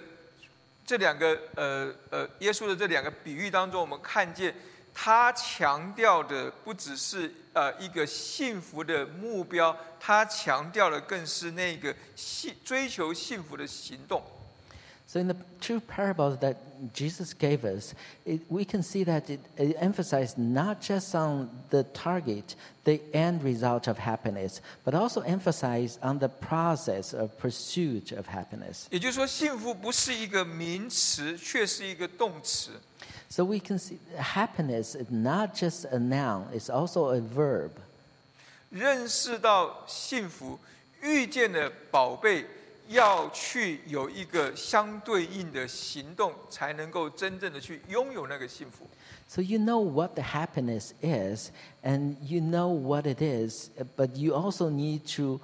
[0.87, 4.55] 这两个呃呃耶稣的这两个比喻当中，我们看见
[4.95, 14.23] 他强调的不只是呃一个幸福的目标，他强调的更是那个幸追求幸福的行动。
[15.07, 16.57] So, in the two parables that
[16.95, 17.93] Jesus gave us,
[18.25, 23.45] it, we can see that it, it emphasized not just on the target, the end
[23.45, 28.87] result of happiness, but also emphasized on the process of pursuit of happiness.
[28.91, 32.71] 也就是说，幸福不是一个名词，却是一个动词。
[33.30, 37.72] So, we can see happiness is not just a noun, it's also a verb.
[38.72, 40.60] 认识到幸福，
[41.02, 42.46] 遇见了宝贝，
[42.88, 48.88] 要去有一个相对应的行动，才能够真正的去拥有那个幸福。
[49.28, 51.52] So, you know what the happiness is,
[51.84, 55.40] and you know what it is, but you also need to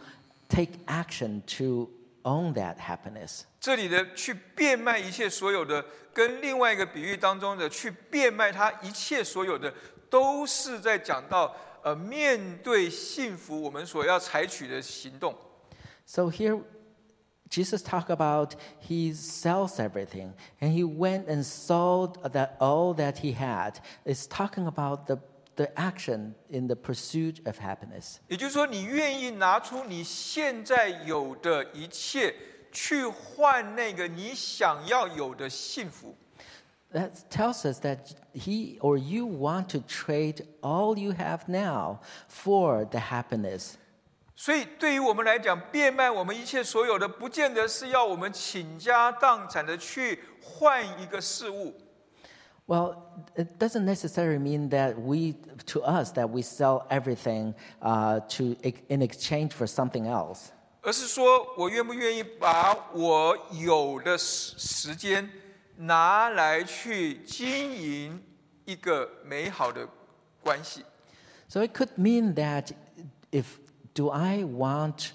[0.50, 1.90] take action to
[2.24, 3.42] own that happiness.
[3.60, 9.74] 这里的去变卖一切所有的，跟另外一个比喻当中的去变卖他一切所有的，
[10.10, 15.36] 都是在讲到呃面对幸福我们所要采取的行动。
[16.06, 16.62] So here,
[17.50, 23.36] Jesus talked about he sells everything, and he went and sold that all that he
[23.36, 23.76] had.
[24.04, 25.20] It's talking about the,
[25.61, 28.17] the action in the pursuit of happiness.
[28.29, 32.35] 也就是说，你愿意拿出你现在有的一切，
[32.73, 36.17] 去换那个你想要有的幸福。
[36.93, 37.99] That tells us that
[38.33, 41.99] he or you want to trade all you have now
[42.29, 43.75] for the happiness.
[44.35, 51.75] 所以，对于我们来讲，变卖我们一切所有的，不见得是要我们倾家荡产的去换一个事物。
[52.70, 55.36] Well, it doesn't necessarily mean that we,
[55.68, 58.56] to us, that we sell everything uh, to
[58.90, 60.52] in exchange for something else.
[60.82, 65.28] 而是说我愿不愿意把我有的时时间
[65.78, 68.22] 拿来去经营
[68.66, 69.88] 一个美好的
[70.44, 70.86] 关系。
[71.48, 72.72] So it could mean that
[73.32, 73.46] if
[73.96, 75.14] do I want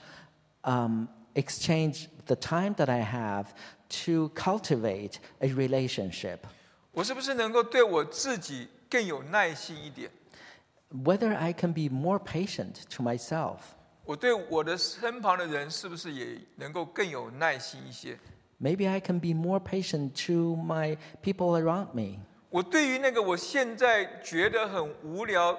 [0.65, 3.55] um, exchange the time that I have
[4.05, 6.47] to cultivate a relationship,
[6.96, 10.10] 我是不是能够对我自己更有耐心一点
[11.04, 13.58] ？whether I can be more patient to myself,
[14.06, 18.18] 我对我的身旁的人是不是也能够更有耐心一些
[18.62, 22.22] ？maybe I can be more patient to my people around me.
[22.50, 25.54] 我对于那个我现在觉得很无聊、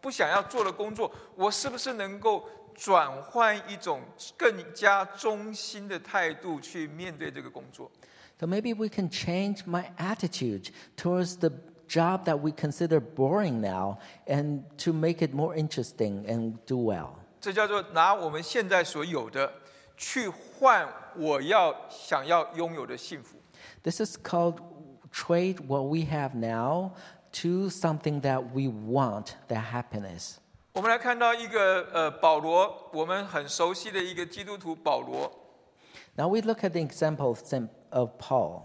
[0.00, 4.00] 不想要做的工作，我是不是能够转换一种
[4.36, 7.88] 更加忠心的态度去面对这个工作？
[8.41, 11.51] So maybe we can change my attitude towards the
[11.87, 17.15] job that we consider boring now and to make it more interesting and do well.
[17.39, 19.51] 这叫做拿我们现在所有的
[19.95, 23.37] 去换我要想要拥有的幸福。
[23.83, 24.59] This is called
[25.11, 26.91] trade what we have now
[27.41, 30.35] to something that we want, that happiness.
[30.73, 35.31] 我们来看到一个呃，保罗，我们很熟悉的一个基督徒保罗。
[36.15, 38.62] Now we look at the example of, Saint- of Paul.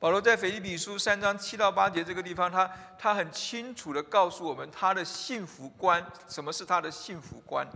[0.00, 7.66] 保罗在腓立比书三章七到八节这个地方，他他很清楚的告诉我们他的幸福观，什么是他的幸福观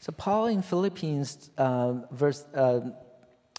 [0.00, 2.92] ？So Paul in Philippians uh, verse, uh,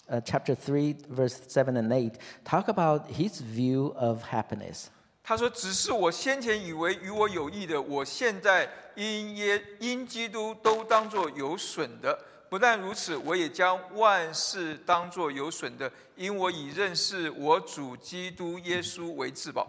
[0.08, 2.14] uh, chapter three, verse seven and eight,
[2.44, 4.86] talk about his view of happiness.
[5.22, 12.18] 他说：“只是我先前以为与我有益的，我现在因耶因基督都当作有损的。
[12.49, 19.67] 不但如此，我也将万事当作有损的，因我以认识我主基督耶稣为至宝。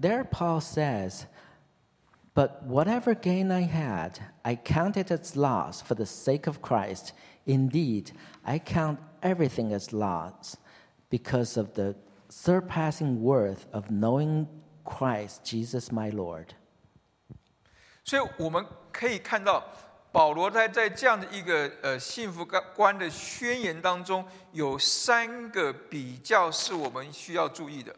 [0.00, 1.24] There, Paul says,
[2.32, 7.12] But whatever gain I had, I count it as loss for the sake of Christ.
[7.44, 8.12] Indeed,
[8.44, 10.56] I count everything as loss
[11.10, 11.96] because of the
[12.28, 14.46] surpassing worth of knowing
[14.84, 16.54] Christ Jesus my Lord.
[18.04, 19.64] 所以我们可以看到，
[20.15, 27.93] 保罗在在这样的一个呃幸福观的宣言当中，有三个比较是我们需要注意的。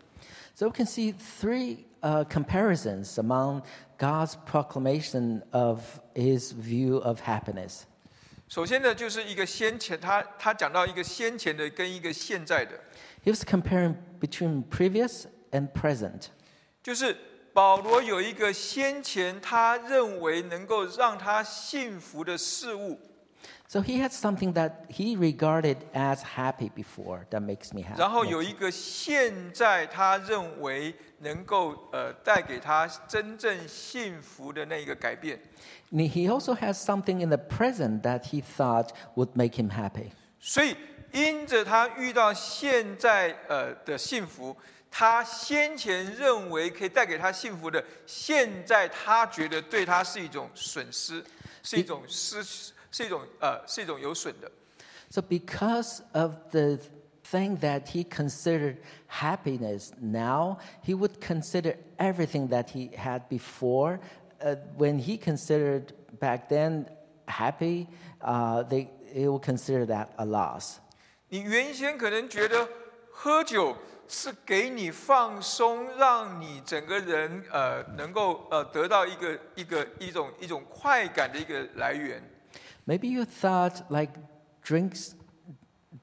[0.55, 3.61] So we can see three uh, comparisons among
[3.99, 7.81] God's proclamation of his view of happiness.
[8.47, 12.71] 首先呢，就是一个先前，他他讲到一个先前的跟一个现在的
[13.23, 16.29] ，He was comparing between previous and present.
[16.81, 17.15] 就是
[17.57, 22.99] 保罗有一个先前他认为能够让他幸福的事物
[23.67, 27.97] ，So he had something that he regarded as happy before that makes me happy.
[27.97, 35.39] 然后有一个现在他认为能够呃带给他真正幸福的那一个改变。
[35.91, 40.11] He also has something in the present that he thought would make him happy.
[40.39, 40.75] 所以
[41.11, 44.55] 因着他遇到现在呃的幸福，
[44.89, 51.23] 他先前认为可以带给他幸福的，现在他觉得对他是一种损失，
[51.61, 52.43] 是一种失，
[52.91, 54.51] 是一种呃是一种有损的。
[55.09, 56.79] So because of the
[57.23, 58.77] thing that he considered
[59.07, 63.99] happiness now, he would consider everything that he had before.
[64.39, 66.85] Uh, when he considered back then
[67.27, 67.87] happy,
[68.21, 70.79] uh, they, he would consider that a loss.
[71.29, 72.67] 你原先可能觉得
[73.11, 73.75] 喝酒
[74.07, 82.21] 是给你放松，让你整个人呃能够呃得到一个一个一种一种快感的一个来源。
[82.85, 84.13] Maybe you thought like
[84.63, 85.11] drinks,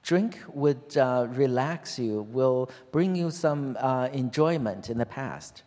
[0.02, 5.62] drink would uh, relax you, will bring you some uh, enjoyment in the past.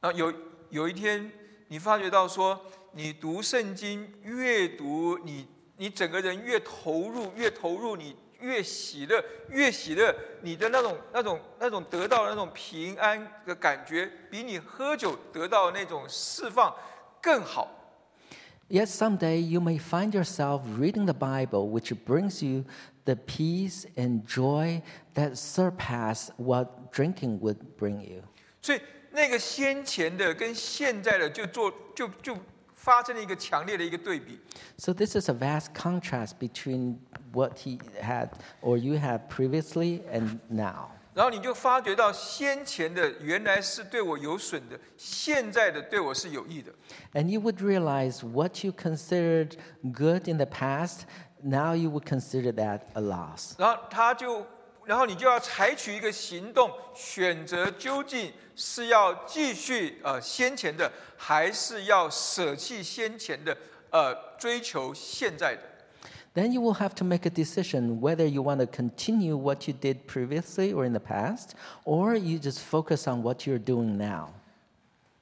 [0.00, 0.32] 啊，有
[0.70, 1.30] 有一天
[1.66, 2.60] 你发觉到说，
[2.92, 16.75] 你读圣经越读，你你整个人越投入，越投入，你越喜乐，越喜乐，你的那种那种那种得到的那种平安的感觉，比你喝酒得到的那种释放
[17.21, 17.71] 更好。
[18.67, 22.65] Yet someday you may find yourself reading the Bible, which brings you
[23.05, 24.81] the peace and joy
[25.13, 28.23] that surpass what drinking would bring you.
[28.61, 32.35] 所以那个先前的跟现在的就做就就
[32.73, 34.39] 发生了一个强烈的一个对比。
[34.77, 36.97] So this is a vast contrast between
[37.32, 38.28] what he had
[38.62, 40.88] or you had previously and now.
[41.12, 46.72] 然后你就发觉到先前的原来是对我有损的，现在的对我是有益的。
[47.12, 49.56] And you would realize what you considered
[49.92, 51.00] good in the past,
[51.42, 53.54] now you would consider that a loss.
[53.58, 54.46] 然后他就，
[54.84, 63.54] 然后你就要采取一个行动，选择究竟是要继续呃先前的，还是要舍弃先前的，
[63.90, 65.62] 呃追求现在的。
[66.33, 70.05] Then you will have to make a decision whether you want to continue what you did
[70.05, 71.55] previously or in the past,
[71.85, 74.29] or you just focus on what you're doing now.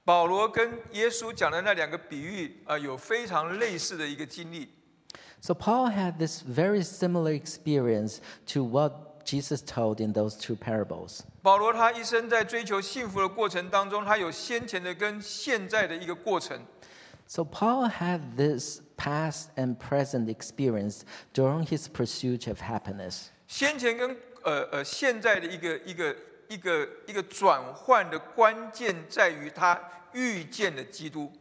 [0.05, 4.69] 保罗跟耶稣讲的那两个比喻，呃，有非常类似的一个经历。
[5.39, 11.21] So Paul had this very similar experience to what Jesus told in those two parables.
[11.41, 16.59] 保罗他一生在追求幸福的过程当中，他有先前的跟现在的一个过程。
[17.27, 23.27] So Paul had this past and present experience during his pursuit of happiness.
[23.47, 26.15] 先前跟呃呃现在的一个一个
[26.47, 29.79] 一个一个转换的关键在于他
[30.13, 31.31] 遇见了基督。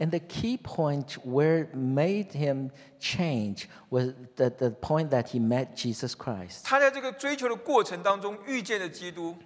[0.00, 5.40] And the key point where it made him change was the, the point that he
[5.40, 6.62] met Jesus Christ.
[6.64, 9.36] 他在这个追求的过程当中遇见了基督，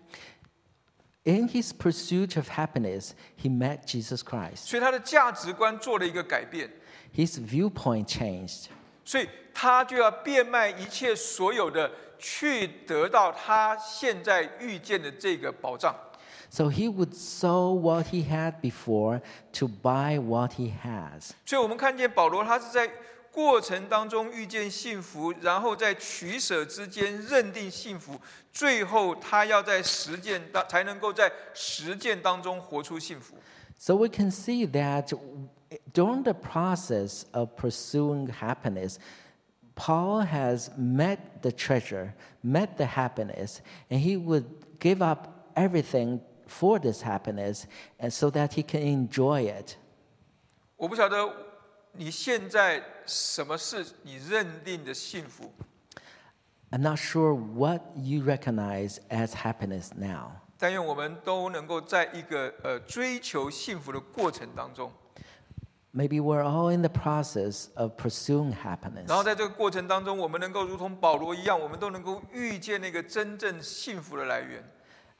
[1.25, 4.57] In his pursuit of happiness, he met Jesus Christ.
[4.57, 6.69] 所以他的价值观做了一个改变，
[7.18, 8.68] His viewpoint changed.
[9.04, 11.90] 所以他就要变卖一切所有的，
[12.20, 15.96] 去得到他现在遇见的这个保障。
[16.52, 19.22] So he would sell what he had before
[19.54, 21.32] to buy what he has.
[21.44, 22.88] 所以我们看见保罗，他是在
[23.32, 28.22] 过程当中遇见幸福，然后在取舍之间认定幸福，
[28.54, 33.36] 最后他要在实践当才能够在实践当中活出幸福。
[33.78, 35.16] So we can see that
[35.93, 38.99] during the process of pursuing happiness,
[39.75, 44.45] Paul has met the treasure, met the happiness, and he would
[44.79, 47.67] give up everything for this happiness
[47.99, 49.77] and so that he can enjoy it.
[50.77, 51.33] 我不晓得
[51.93, 55.51] 你现在什么是你认定的幸福，
[56.71, 60.33] I'm not sure what you recognize as happiness now.
[60.59, 64.93] 但愿我们都能够在一个呃追求幸福的过程当中，
[65.95, 69.07] Maybe we're all in the process of pursuing happiness.
[69.09, 74.65] 然后在这个过程当中，我们能够如同保罗一样，我们都能够遇见那个真正幸福的来源。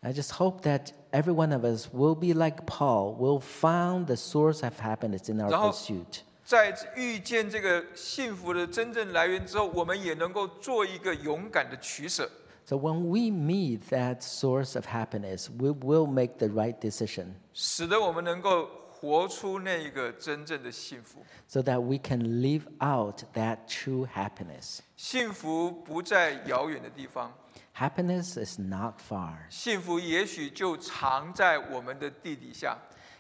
[0.01, 4.17] I just hope that every one of us will be like Paul, will find the
[4.17, 6.23] source of happiness in our 然后- pursuit.
[6.45, 12.29] 在遇见这个幸福的真正来源之后，我们也能够做一个勇敢的取舍。
[12.65, 18.69] So when we meet that source of happiness, we will make the right decision 使得我们能够
[19.00, 21.24] 活出那一个真正的幸福。
[21.48, 24.80] so that we can live out that true happiness.
[24.96, 27.32] 幸福不在遥远的地方
[27.76, 29.38] ，Happiness is not far.
[29.50, 32.78] 幸福也许就藏在我们的地底下。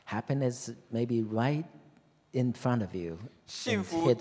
[0.07, 1.65] Happiness may be right
[2.31, 4.15] in front of you, 幸福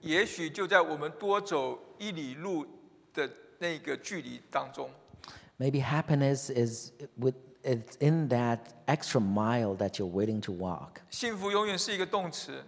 [0.00, 2.66] 也许就在我们多走一里路
[3.12, 4.88] 的那个距离当中。
[5.58, 10.99] Maybe happiness is with it's in that extra mile that you're willing to walk.
[11.09, 12.63] 幸福永远是一个动词，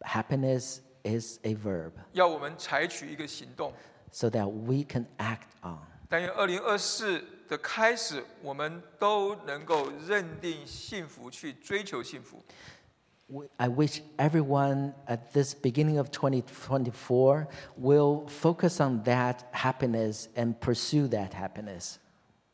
[0.00, 3.72] Happiness is a verb, 要我们采取一个行动。
[4.10, 5.78] so that we can act on.
[6.08, 12.42] 但愿二零二四的开始，我们都能够认定幸福，去追求幸福。
[13.28, 17.46] We- I wish everyone at this beginning of 2024
[17.80, 21.96] will focus on that happiness and pursue that happiness.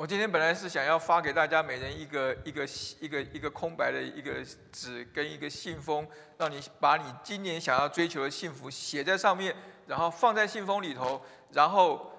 [0.04, 2.68] 我今天本来是想要发给大家每人一个一个
[3.00, 4.34] 一个一个空白的一个
[4.70, 6.06] 纸跟一个信封，
[6.38, 9.56] 让你把你今年想要追求的幸福写在上面，
[9.88, 11.22] 然后放在信封里头，
[11.54, 12.12] 然后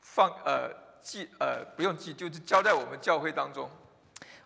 [0.00, 0.68] 放呃
[1.00, 3.70] 寄呃不用寄，就是交在我们教会当中。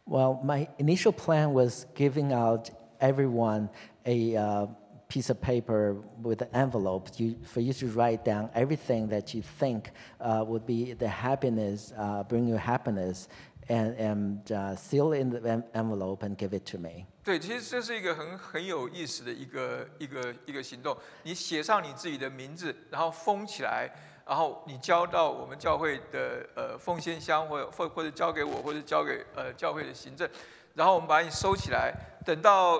[0.04, 2.68] Well, my initial plan was giving out
[3.00, 3.70] everyone
[4.04, 4.68] a uh,
[5.08, 9.42] piece of paper with an envelope you, for you to write down everything that you
[9.42, 9.90] think
[10.20, 13.26] uh, would be the happiness, uh, bring you happiness,
[13.70, 17.06] and, and seal in the envelope and give it to me.
[17.22, 20.96] 对，其实这是一个很很有意思的一个一个一个行动。
[21.22, 23.90] 你写上你自己的名字，然后封起来，
[24.26, 30.26] 然后你交到我们教会的呃奉献箱，或或或者交给我，或者交给呃教会的行政，
[30.74, 31.92] 然后我们把你收起来，
[32.24, 32.78] 等到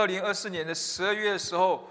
[0.00, 1.86] 二零二四年的十二月的时候，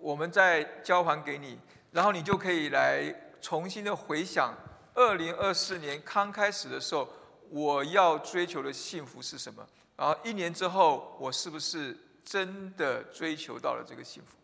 [0.00, 1.58] 我们再交还给你，
[1.90, 4.54] 然后你就可以来重新的回想
[4.94, 7.06] 二零二四年刚开始的时候，
[7.50, 9.62] 我要追求的幸福是什么？
[9.94, 11.94] 然后一年之后，我是不是
[12.24, 14.38] 真的追求到了这个幸福？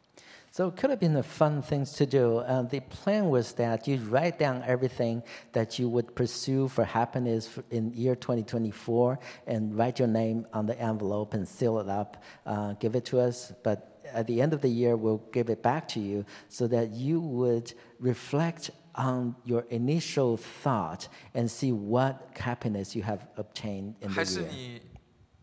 [0.56, 2.40] So it could have been a fun things to do.
[2.40, 5.24] Uh, the plan was that you write down everything
[5.54, 9.18] that you would pursue for happiness f- in year 2024
[9.48, 13.20] and write your name on the envelope and seal it up, uh, give it to
[13.22, 13.54] us.
[13.64, 16.92] But at the end of the year, we'll give it back to you so that
[16.92, 24.10] you would reflect on your initial thought and see what happiness you have obtained in
[24.10, 24.48] 还 the 是 year.
[24.52, 24.82] 你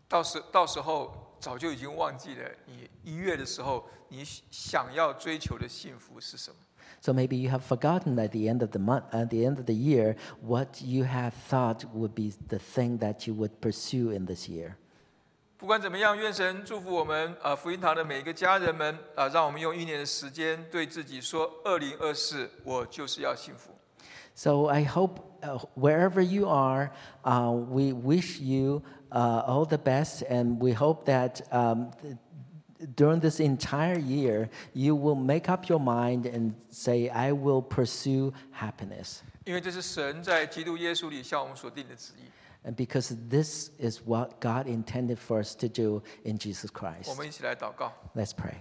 [0.07, 2.51] 到时到时候 早就已经忘记了？
[2.67, 6.57] 你一月的时候，你想要追求的幸福是什么？
[7.01, 9.67] So maybe you have forgotten at the end of the month, at the end of
[9.67, 14.27] the year, what you have thought would be the thing that you would pursue in
[14.27, 14.75] this year.
[15.59, 23.73] 不管怎么样，愿神祝福我们呃福音堂的每一个家人们啊、让我们用一年的时间对自己说：二零二四，我就是要幸福。
[24.35, 26.93] So I hope uh, wherever you are,
[27.25, 28.83] uh, we wish you
[29.13, 32.17] uh, all the best, and we hope that um, th-
[32.95, 38.33] during this entire year, you will make up your mind and say, "I will pursue
[38.53, 42.29] happiness," 因为这是神在基督耶稣里向我们所定的旨意。
[42.65, 47.17] and because this is what God intended for us to do in Jesus 我 Christ.
[47.17, 47.93] 们一起来祷告。
[48.15, 48.57] Let's pray.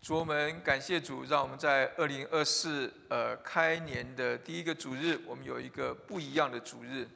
[0.00, 7.08] 主，我们感谢主，让我们在二零二四呃开年的第一个主日，我们有一个不一样的主日。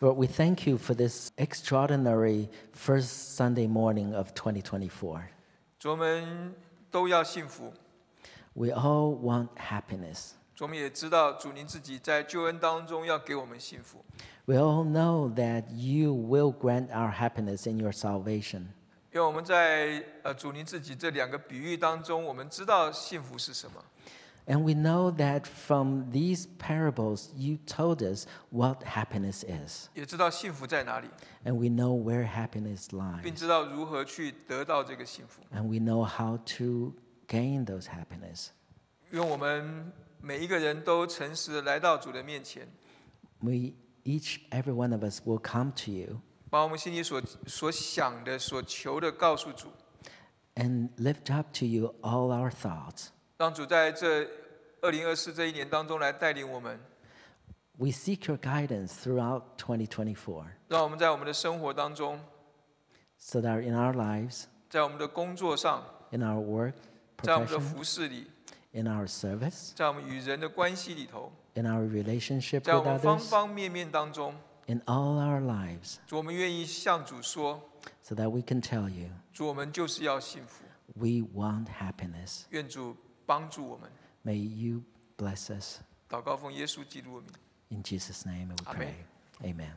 [0.00, 5.22] Lord, we thank you for this extraordinary first Sunday morning of 2024.
[5.78, 6.54] 主，我们
[6.90, 7.72] 都要幸福。
[8.54, 10.32] We all want happiness.
[10.54, 14.04] 主我们也知道主您自己在救恩当中要给我们幸福。
[14.44, 18.66] We all know that you will grant our happiness in your salvation.
[19.12, 23.82] 因为我们在呃主您自己这两个比喻当中，我们知道幸福是什么。
[24.48, 29.88] And we know that from these parables, you told us what happiness is.
[29.94, 31.08] 也知道幸福在哪里，
[31.44, 33.34] And we know where happiness 并 lies.
[33.34, 35.40] 知道如何去得到这个幸福。
[35.50, 36.92] And we know how to
[37.26, 38.48] gain those happiness.
[39.10, 42.68] 因为我们每一个人都诚实的来到主的面前，
[43.40, 43.72] We
[44.04, 46.20] each, every one of us will come to you
[46.50, 49.68] 把我们心里所所想的、所求的告诉主，
[50.56, 53.06] and lift up to you all our thoughts.
[53.36, 54.24] 让主在这
[54.80, 56.78] 二零二四这一年当中来带领我们，
[57.76, 62.20] We seek your guidance throughout 2024让我们在我们的生活当中，
[63.18, 66.74] so that in our lives, 在我们的工作上， in our work,
[67.22, 68.26] 在我们的 profession, 服饰里，
[68.72, 74.34] in our service, 在我们与人的关系里头， in our relationship 在我 with 们方 others, 方面面当中，
[74.66, 77.60] in all our lives, 主，我们愿意向主说，
[78.02, 80.64] so that we can tell you 主，我们就是要幸福，
[80.94, 82.42] we want happiness.
[82.50, 82.96] 愿主
[83.26, 83.90] 帮助我们。
[84.22, 84.82] May you
[85.16, 85.80] bless us.
[86.08, 87.34] 祷告奉耶稣基督的名。
[87.70, 88.94] In Jesus' name we Amen.
[89.40, 89.50] pray.
[89.50, 89.72] Amen.